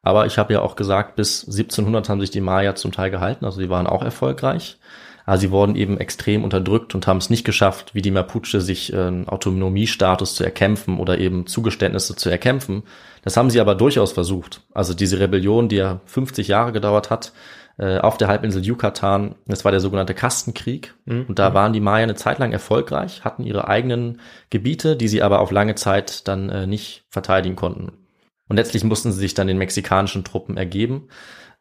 [0.03, 3.47] Aber ich habe ja auch gesagt, bis 1700 haben sich die Maya zum Teil gehalten,
[3.47, 4.79] also die waren auch erfolgreich.
[5.27, 8.95] Aber sie wurden eben extrem unterdrückt und haben es nicht geschafft, wie die Mapuche, sich
[8.95, 12.83] einen Autonomiestatus zu erkämpfen oder eben Zugeständnisse zu erkämpfen.
[13.23, 14.61] Das haben sie aber durchaus versucht.
[14.75, 17.33] Also diese Rebellion, die ja 50 Jahre gedauert hat,
[17.79, 20.95] äh, auf der Halbinsel Yucatan, das war der sogenannte Kastenkrieg.
[21.29, 24.21] Und da waren die Maya eine Zeit lang erfolgreich, hatten ihre eigenen
[24.51, 27.93] Gebiete, die sie aber auf lange Zeit dann äh, nicht verteidigen konnten.
[28.49, 31.09] Und letztlich mussten sie sich dann den mexikanischen Truppen ergeben.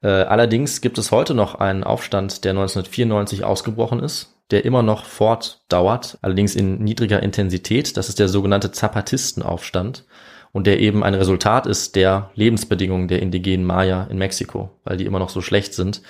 [0.02, 5.06] Äh, allerdings gibt es heute noch einen Aufstand, der 1994 ausgebrochen ist, der immer noch
[5.06, 7.98] fortdauert, allerdings in niedriger Intensität.
[7.98, 10.06] Das ist der sogenannte Zapatistenaufstand
[10.54, 15.06] und der eben ein Resultat ist der Lebensbedingungen der indigenen Maya in Mexiko, weil die
[15.06, 16.02] immer noch so schlecht sind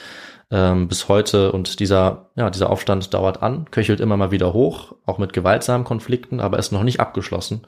[0.51, 1.51] ähm, bis heute.
[1.51, 5.85] Und dieser, ja, dieser Aufstand dauert an, köchelt immer mal wieder hoch, auch mit gewaltsamen
[5.85, 7.61] Konflikten, aber ist noch nicht abgeschlossen.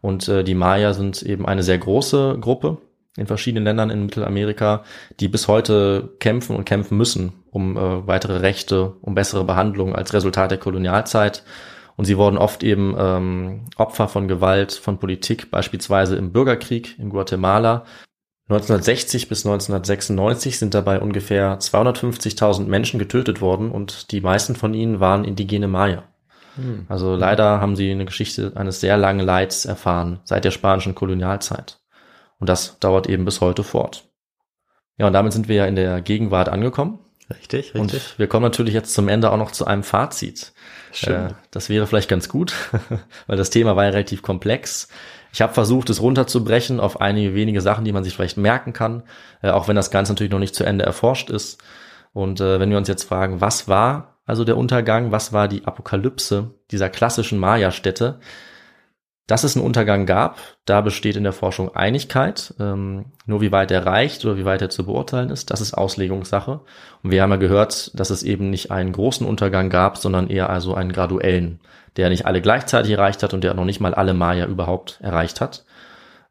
[0.00, 2.78] Und äh, die Maya sind eben eine sehr große Gruppe
[3.16, 4.84] in verschiedenen Ländern in Mittelamerika,
[5.18, 10.12] die bis heute kämpfen und kämpfen müssen um äh, weitere Rechte, um bessere Behandlung als
[10.12, 11.42] Resultat der Kolonialzeit.
[11.98, 17.10] Und sie wurden oft eben ähm, Opfer von Gewalt, von Politik, beispielsweise im Bürgerkrieg in
[17.10, 17.84] Guatemala.
[18.48, 25.00] 1960 bis 1996 sind dabei ungefähr 250.000 Menschen getötet worden und die meisten von ihnen
[25.00, 26.04] waren indigene Maya.
[26.88, 31.80] Also leider haben sie eine Geschichte eines sehr langen Leids erfahren seit der spanischen Kolonialzeit.
[32.38, 34.08] Und das dauert eben bis heute fort.
[34.98, 37.00] Ja, und damit sind wir ja in der Gegenwart angekommen.
[37.30, 38.18] Richtig, Und richtig.
[38.18, 40.52] wir kommen natürlich jetzt zum Ende auch noch zu einem Fazit.
[40.92, 41.14] Schön.
[41.14, 42.54] Äh, das wäre vielleicht ganz gut,
[43.26, 44.88] weil das Thema war ja relativ komplex.
[45.32, 49.02] Ich habe versucht, es runterzubrechen auf einige wenige Sachen, die man sich vielleicht merken kann,
[49.42, 51.62] äh, auch wenn das Ganze natürlich noch nicht zu Ende erforscht ist.
[52.12, 55.64] Und äh, wenn wir uns jetzt fragen, was war also der Untergang, was war die
[55.64, 58.20] Apokalypse dieser klassischen Maya-Städte,
[59.28, 62.54] dass es einen Untergang gab, da besteht in der Forschung Einigkeit.
[62.58, 65.74] Ähm, nur wie weit er reicht oder wie weit er zu beurteilen ist, das ist
[65.74, 66.60] Auslegungssache.
[67.02, 70.48] Und wir haben ja gehört, dass es eben nicht einen großen Untergang gab, sondern eher
[70.48, 71.60] also einen graduellen,
[71.96, 75.42] der nicht alle gleichzeitig erreicht hat und der noch nicht mal alle Maya überhaupt erreicht
[75.42, 75.66] hat.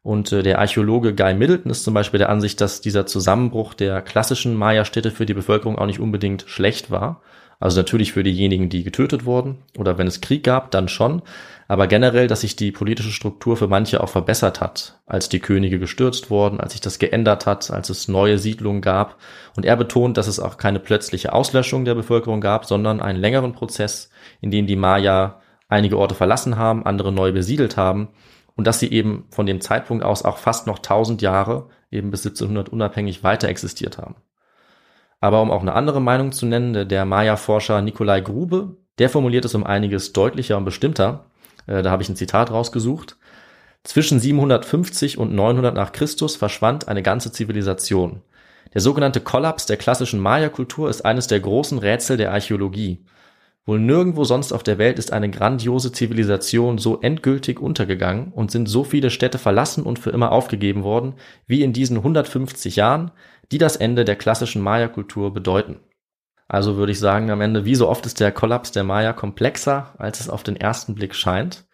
[0.02, 4.02] Und äh, der Archäologe Guy Middleton ist zum Beispiel der Ansicht, dass dieser Zusammenbruch der
[4.02, 7.22] klassischen Maya-Städte für die Bevölkerung auch nicht unbedingt schlecht war.
[7.60, 11.22] Also natürlich für diejenigen, die getötet wurden oder wenn es Krieg gab, dann schon.
[11.66, 15.78] Aber generell, dass sich die politische Struktur für manche auch verbessert hat, als die Könige
[15.78, 19.18] gestürzt wurden, als sich das geändert hat, als es neue Siedlungen gab.
[19.56, 23.52] Und er betont, dass es auch keine plötzliche Auslöschung der Bevölkerung gab, sondern einen längeren
[23.52, 28.08] Prozess, in dem die Maya einige Orte verlassen haben, andere neu besiedelt haben
[28.58, 32.26] und dass sie eben von dem Zeitpunkt aus auch fast noch 1000 Jahre, eben bis
[32.26, 34.16] 1700 unabhängig weiter existiert haben.
[35.20, 39.54] Aber um auch eine andere Meinung zu nennen, der- Maya-Forscher Nikolai Grube, der formuliert es
[39.54, 41.26] um einiges deutlicher und bestimmter.
[41.66, 43.16] Äh, Da habe ich ein Zitat rausgesucht.
[43.84, 48.22] Zwischen 750 und 900 nach Christus verschwand eine ganze Zivilisation.
[48.74, 53.04] Der sogenannte Kollaps der klassischen Maya-Kultur ist eines der großen Rätsel der Archäologie.
[53.64, 58.66] Wohl nirgendwo sonst auf der Welt ist eine grandiose Zivilisation so endgültig untergegangen und sind
[58.68, 61.14] so viele Städte verlassen und für immer aufgegeben worden,
[61.46, 63.10] wie in diesen 150 Jahren,
[63.52, 65.80] die das Ende der klassischen Maya-Kultur bedeuten.
[66.48, 69.94] Also würde ich sagen, am Ende, wie so oft ist der Kollaps der Maya komplexer,
[69.98, 71.66] als es auf den ersten Blick scheint.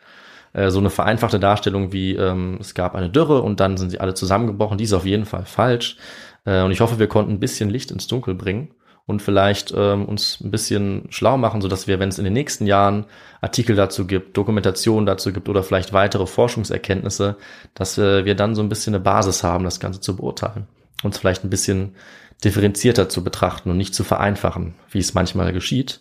[0.53, 4.01] Äh, So eine vereinfachte Darstellung wie, ähm, es gab eine Dürre und dann sind sie
[4.01, 5.97] alle zusammengebrochen, die ist auf jeden Fall falsch.
[6.45, 8.75] Äh, und ich hoffe, wir konnten ein bisschen Licht ins Dunkel bringen
[9.07, 12.33] und vielleicht ähm, uns ein bisschen schlau machen, so dass wir, wenn es in den
[12.33, 13.07] nächsten Jahren
[13.41, 17.37] Artikel dazu gibt, Dokumentation dazu gibt oder vielleicht weitere Forschungserkenntnisse,
[17.75, 20.67] dass äh, wir dann so ein bisschen eine Basis haben, das Ganze zu beurteilen.
[21.05, 21.95] Uns vielleicht ein bisschen
[22.43, 26.01] differenzierter zu betrachten und nicht zu vereinfachen, wie es manchmal geschieht.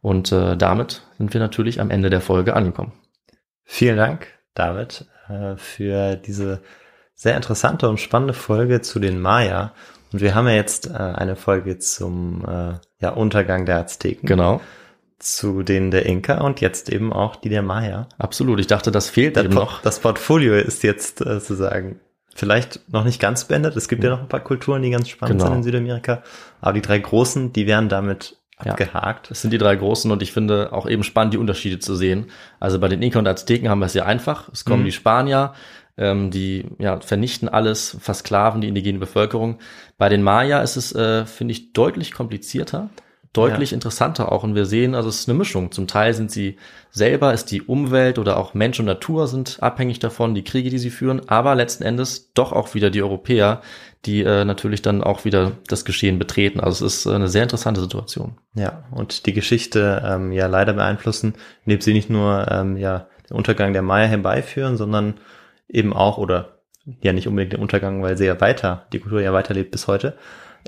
[0.00, 2.92] Und äh, damit sind wir natürlich am Ende der Folge angekommen.
[3.64, 6.62] Vielen Dank, David, äh, für diese
[7.14, 9.72] sehr interessante und spannende Folge zu den Maya.
[10.12, 14.60] Und wir haben ja jetzt äh, eine Folge zum äh, ja, Untergang der Azteken, Genau,
[15.18, 18.08] zu denen der Inka und jetzt eben auch die der Maya.
[18.18, 18.60] absolut.
[18.60, 19.82] Ich dachte, das fehlt Das, eben noch.
[19.82, 21.98] das Portfolio ist jetzt sozusagen
[22.38, 23.76] vielleicht noch nicht ganz beendet.
[23.76, 25.50] Es gibt ja noch ein paar Kulturen, die ganz spannend Genau.
[25.50, 26.22] sind in Südamerika.
[26.60, 28.72] Aber die drei großen, die werden damit Ja.
[28.72, 29.30] abgehakt.
[29.30, 32.26] Das sind die drei großen und ich finde auch eben spannend, die Unterschiede zu sehen.
[32.60, 34.48] Also bei den Inka und Azteken haben wir es ja einfach.
[34.52, 34.86] Es kommen Mhm.
[34.86, 35.52] die Spanier,
[35.96, 39.58] ähm, die ja, vernichten alles, versklaven die indigene Bevölkerung.
[39.96, 42.88] Bei den Maya ist es, äh, finde ich, deutlich komplizierter,
[43.38, 44.42] deutlich interessanter auch.
[44.42, 45.72] Und wir sehen, also es ist eine Mischung.
[45.72, 46.56] Zum Teil sind sie
[46.90, 50.78] selber, ist die Umwelt oder auch Mensch und Natur sind abhängig davon, die Kriege, die
[50.78, 53.62] sie führen, aber letzten Endes doch auch wieder die Europäer,
[54.04, 56.60] die äh, natürlich dann auch wieder das Geschehen betreten.
[56.60, 58.38] Also es ist äh, eine sehr interessante Situation.
[58.54, 61.34] Ja, und die Geschichte ähm, ja leider beeinflussen,
[61.64, 65.14] indem sie nicht nur ähm, ja den Untergang der Maya herbeiführen, sondern
[65.68, 66.58] eben auch oder
[67.02, 70.16] ja nicht unbedingt den Untergang, weil sie ja weiter, die Kultur ja weiterlebt bis heute,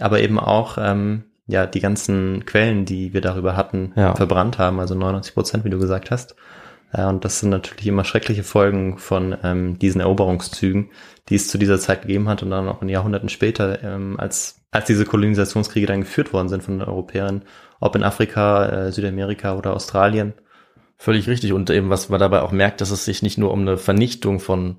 [0.00, 4.14] aber eben auch ähm, ja die ganzen Quellen, die wir darüber hatten, Ja.
[4.14, 6.36] verbrannt haben, also 99 Prozent, wie du gesagt hast.
[6.96, 10.90] Ja, und das sind natürlich immer schreckliche Folgen von ähm, diesen Eroberungszügen,
[11.28, 14.60] die es zu dieser Zeit gegeben hat und dann auch in Jahrhunderten später, ähm, als,
[14.72, 17.42] als diese Kolonisationskriege dann geführt worden sind von den Europäern,
[17.78, 20.34] ob in Afrika, äh, Südamerika oder Australien.
[20.96, 21.52] Völlig richtig.
[21.52, 24.40] Und eben, was man dabei auch merkt, dass es sich nicht nur um eine Vernichtung
[24.40, 24.76] von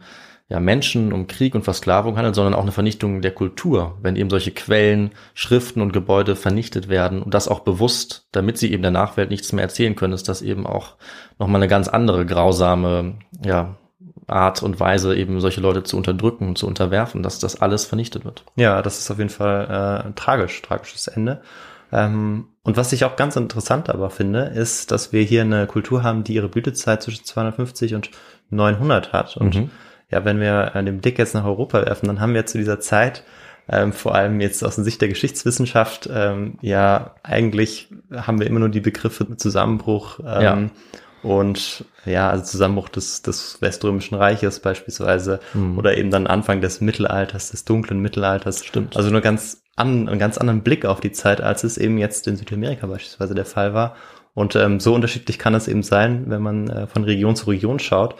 [0.51, 4.29] ja, Menschen, um Krieg und Versklavung handelt, sondern auch eine Vernichtung der Kultur, wenn eben
[4.29, 8.91] solche Quellen, Schriften und Gebäude vernichtet werden und das auch bewusst, damit sie eben der
[8.91, 10.95] Nachwelt nichts mehr erzählen können, ist das eben auch
[11.39, 13.13] nochmal eine ganz andere grausame
[13.45, 13.77] ja,
[14.27, 18.25] Art und Weise, eben solche Leute zu unterdrücken und zu unterwerfen, dass das alles vernichtet
[18.25, 18.43] wird.
[18.57, 21.39] Ja, das ist auf jeden Fall äh, tragisch, tragisches Ende.
[21.93, 26.03] Ähm, und was ich auch ganz interessant aber finde, ist, dass wir hier eine Kultur
[26.03, 28.11] haben, die ihre Blütezeit zwischen 250 und
[28.49, 29.37] 900 hat.
[29.37, 29.69] Und Mhm.
[30.11, 32.79] Ja, wenn wir äh, den Blick jetzt nach Europa werfen, dann haben wir zu dieser
[32.79, 33.23] Zeit,
[33.69, 38.59] ähm, vor allem jetzt aus der Sicht der Geschichtswissenschaft, ähm, ja, eigentlich haben wir immer
[38.59, 40.69] nur die Begriffe Zusammenbruch ähm, Ja.
[41.23, 45.77] und ja, also Zusammenbruch des, des Weströmischen Reiches beispielsweise Mhm.
[45.77, 48.65] oder eben dann Anfang des Mittelalters, des dunklen Mittelalters.
[48.65, 48.97] Stimmt.
[48.97, 52.27] Also nur ganz an, einen ganz anderen Blick auf die Zeit, als es eben jetzt
[52.27, 53.95] in Südamerika beispielsweise der Fall war.
[54.33, 57.79] Und ähm, so unterschiedlich kann es eben sein, wenn man äh, von Region zu Region
[57.79, 58.15] schaut.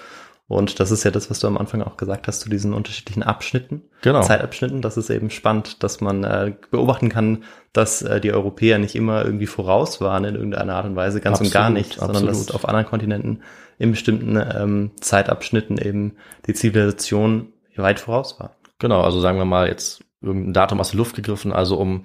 [0.51, 3.23] Und das ist ja das, was du am Anfang auch gesagt hast, zu diesen unterschiedlichen
[3.23, 4.21] Abschnitten, Genau.
[4.21, 4.81] Zeitabschnitten.
[4.81, 9.23] Das ist eben spannend, dass man äh, beobachten kann, dass äh, die Europäer nicht immer
[9.23, 12.39] irgendwie voraus waren in irgendeiner Art und Weise, ganz und gar Absolut, nicht, sondern dass
[12.39, 12.55] absolut.
[12.55, 13.43] auf anderen Kontinenten
[13.79, 18.57] in bestimmten ähm, Zeitabschnitten eben die Zivilisation weit voraus war.
[18.79, 22.03] Genau, also sagen wir mal jetzt irgendein Datum aus der Luft gegriffen, also um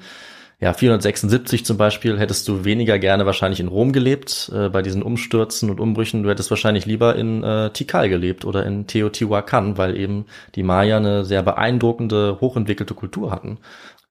[0.58, 5.02] ja, 476 zum Beispiel hättest du weniger gerne wahrscheinlich in Rom gelebt, äh, bei diesen
[5.02, 6.22] Umstürzen und Umbrüchen.
[6.22, 10.96] Du hättest wahrscheinlich lieber in äh, Tikal gelebt oder in Teotihuacan, weil eben die Maya
[10.96, 13.58] eine sehr beeindruckende, hochentwickelte Kultur hatten,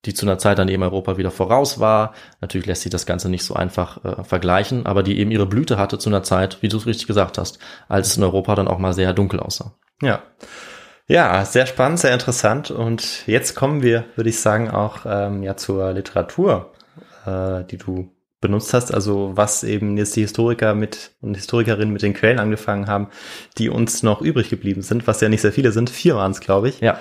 [0.06, 2.14] die zu einer Zeit dann eben Europa wieder voraus war.
[2.42, 5.80] Natürlich lässt sich das Ganze nicht so einfach äh, vergleichen, aber die eben ihre Blüte
[5.80, 8.68] hatte zu einer Zeit, wie du es richtig gesagt hast, als es in Europa dann
[8.68, 9.74] auch mal sehr dunkel aussah.
[10.00, 10.22] Ja.
[11.08, 12.72] Ja, sehr spannend, sehr interessant.
[12.72, 16.72] Und jetzt kommen wir, würde ich sagen, auch ähm, ja zur Literatur,
[17.26, 18.94] äh, die du benutzt hast.
[18.94, 23.10] Also was eben jetzt die Historiker mit und Historikerinnen mit den Quellen angefangen haben,
[23.58, 25.90] die uns noch übrig geblieben sind, was ja nicht sehr viele sind.
[25.92, 26.80] Vier waren es, glaube ich.
[26.80, 27.00] Ja.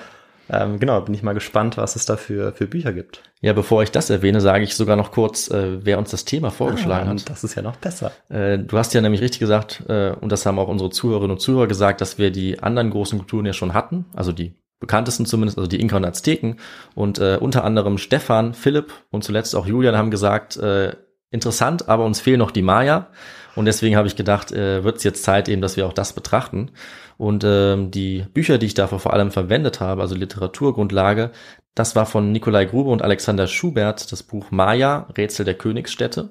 [0.51, 3.23] Ähm, genau, bin ich mal gespannt, was es da für, für Bücher gibt.
[3.41, 6.51] Ja, bevor ich das erwähne, sage ich sogar noch kurz, äh, wer uns das Thema
[6.51, 7.31] vorgeschlagen Ah, hat.
[7.31, 8.13] Das ist ja noch besser.
[8.29, 11.41] Äh, du hast ja nämlich richtig gesagt, äh, und das haben auch unsere Zuhörerinnen und
[11.41, 15.57] Zuhörer gesagt, dass wir die anderen großen Kulturen ja schon hatten, also die bekanntesten zumindest,
[15.57, 16.57] also die Inka und Azteken.
[16.95, 20.95] Und äh, unter anderem Stefan, Philipp und zuletzt auch Julian haben gesagt, äh,
[21.31, 23.09] interessant, aber uns fehlen noch die Maya.
[23.57, 26.13] Und deswegen habe ich gedacht, äh, wird es jetzt Zeit eben, dass wir auch das
[26.13, 26.71] betrachten.
[27.17, 31.31] Und ähm, die Bücher, die ich dafür vor allem verwendet habe, also Literaturgrundlage,
[31.75, 36.31] das war von Nikolai Grube und Alexander Schubert, das Buch Maya, Rätsel der Königsstädte.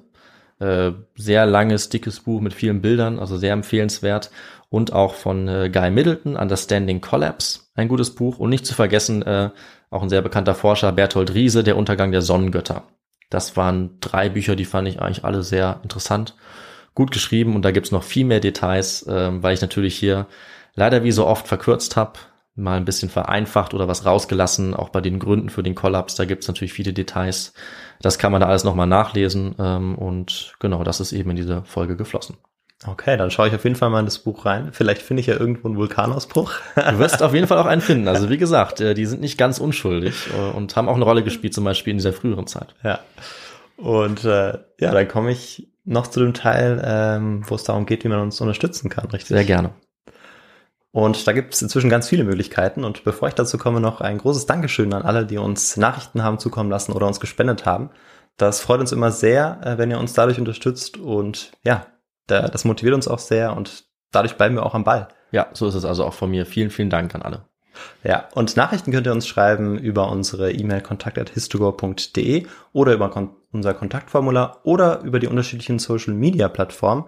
[0.58, 4.30] Äh, sehr langes, dickes Buch mit vielen Bildern, also sehr empfehlenswert.
[4.70, 8.38] Und auch von äh, Guy Middleton, Understanding Collapse, ein gutes Buch.
[8.38, 9.50] Und nicht zu vergessen, äh,
[9.90, 12.84] auch ein sehr bekannter Forscher, Berthold Riese, Der Untergang der Sonnengötter.
[13.30, 16.34] Das waren drei Bücher, die fand ich eigentlich alle sehr interessant,
[16.94, 17.54] gut geschrieben.
[17.54, 20.26] Und da gibt's noch viel mehr Details, äh, weil ich natürlich hier
[20.74, 22.18] leider wie so oft verkürzt habe,
[22.56, 26.14] mal ein bisschen vereinfacht oder was rausgelassen, auch bei den Gründen für den Kollaps.
[26.14, 27.52] Da gibt's natürlich viele Details.
[28.00, 29.54] Das kann man da alles nochmal nachlesen.
[29.58, 32.36] Ähm, und genau, das ist eben in diese Folge geflossen.
[32.86, 34.68] Okay, dann schaue ich auf jeden Fall mal in das Buch rein.
[34.72, 36.52] Vielleicht finde ich ja irgendwo einen Vulkanausbruch.
[36.76, 38.08] Du wirst auf jeden Fall auch einen finden.
[38.08, 41.24] Also wie gesagt, äh, die sind nicht ganz unschuldig äh, und haben auch eine Rolle
[41.24, 42.74] gespielt, zum Beispiel in dieser früheren Zeit.
[42.84, 43.00] Ja.
[43.76, 48.04] Und äh, ja, dann komme ich noch zu dem Teil, ähm, wo es darum geht,
[48.04, 49.28] wie man uns unterstützen kann, richtig?
[49.28, 49.70] Sehr gerne.
[50.94, 52.84] Und da gibt es inzwischen ganz viele Möglichkeiten.
[52.84, 56.38] Und bevor ich dazu komme, noch ein großes Dankeschön an alle, die uns Nachrichten haben
[56.38, 57.90] zukommen lassen oder uns gespendet haben.
[58.36, 60.96] Das freut uns immer sehr, äh, wenn ihr uns dadurch unterstützt.
[60.96, 61.88] Und ja,
[62.28, 65.08] da, das motiviert uns auch sehr und dadurch bleiben wir auch am Ball.
[65.32, 66.46] Ja, so ist es also auch von mir.
[66.46, 67.44] Vielen, vielen Dank an alle.
[68.04, 73.74] Ja, und Nachrichten könnt ihr uns schreiben über unsere E-Mail kontakt.histogo.de oder über kon unser
[73.74, 77.06] Kontaktformular oder über die unterschiedlichen Social Media Plattformen,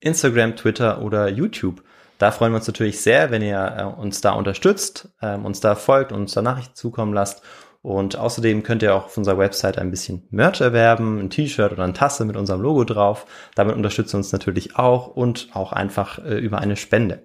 [0.00, 1.84] Instagram, Twitter oder YouTube.
[2.20, 5.74] Da freuen wir uns natürlich sehr, wenn ihr äh, uns da unterstützt, äh, uns da
[5.74, 7.42] folgt, uns da Nachrichten zukommen lasst.
[7.80, 11.82] Und außerdem könnt ihr auch auf unserer Website ein bisschen Merch erwerben, ein T-Shirt oder
[11.82, 13.24] eine Tasse mit unserem Logo drauf.
[13.54, 17.22] Damit unterstützt ihr uns natürlich auch und auch einfach äh, über eine Spende.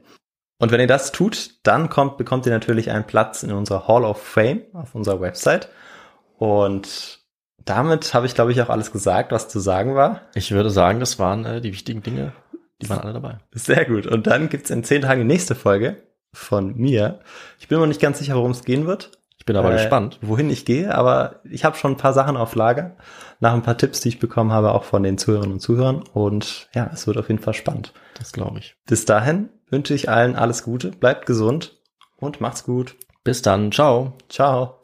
[0.60, 4.06] Und wenn ihr das tut, dann kommt, bekommt ihr natürlich einen Platz in unserer Hall
[4.06, 5.68] of Fame auf unserer Website.
[6.38, 7.20] Und
[7.66, 10.22] damit habe ich, glaube ich, auch alles gesagt, was zu sagen war.
[10.36, 12.32] Ich würde sagen, das waren äh, die wichtigen Dinge.
[12.82, 13.38] Die waren alle dabei.
[13.54, 14.08] Sehr gut.
[14.08, 16.04] Und dann gibt's in zehn Tagen die nächste Folge
[16.34, 17.20] von mir.
[17.60, 19.12] Ich bin mir noch nicht ganz sicher, worum es gehen wird.
[19.38, 20.18] Ich bin aber äh, gespannt.
[20.22, 22.96] Wohin ich gehe, aber ich habe schon ein paar Sachen auf Lager.
[23.40, 26.04] Nach ein paar Tipps, die ich bekommen habe, auch von den Zuhörerinnen und Zuhörern.
[26.14, 27.94] Und ja, es wird auf jeden Fall spannend.
[28.18, 28.76] Das glaube ich.
[28.86, 31.78] Bis dahin wünsche ich allen alles Gute, bleibt gesund
[32.18, 32.96] und macht's gut.
[33.24, 33.72] Bis dann.
[33.72, 34.18] Ciao.
[34.30, 34.80] Ciao.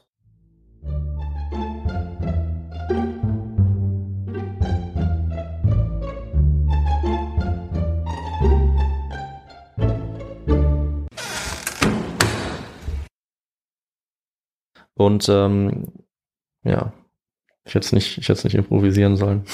[15.05, 15.87] Und ähm,
[16.63, 16.93] ja,
[17.65, 19.45] ich hätte es nicht, ich hätte nicht improvisieren sollen.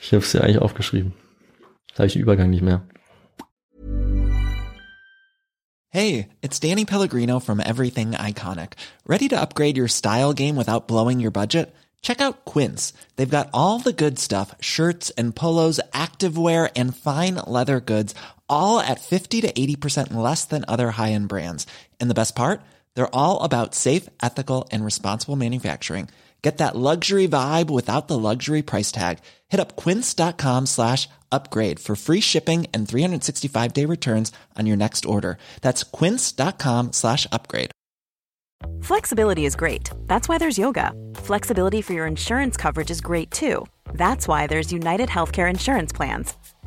[0.00, 1.12] Ich habe es ja eigentlich aufgeschrieben.
[1.88, 2.82] Da habe ich den Übergang nicht mehr.
[5.90, 8.74] Hey, it's Danny Pellegrino from Everything Iconic.
[9.06, 11.74] Ready to upgrade your style game without blowing your budget?
[12.00, 12.92] Check out Quince.
[13.16, 18.14] They've got all the good stuff shirts and polos, activewear, and fine leather goods,
[18.48, 21.66] all at 50 to 80% less than other high end brands.
[22.00, 22.60] And the best part?
[22.94, 26.08] They're all about safe, ethical, and responsible manufacturing.
[26.42, 29.18] Get that luxury vibe without the luxury price tag.
[29.48, 35.04] Hit up quince.com slash upgrade for free shipping and 365 day returns on your next
[35.04, 35.38] order.
[35.62, 37.70] That's quince.com slash upgrade.
[38.82, 39.90] Flexibility is great.
[40.06, 40.92] That's why there's yoga.
[41.14, 43.66] Flexibility for your insurance coverage is great too.
[43.94, 46.34] That's why there's United Healthcare Insurance Plans.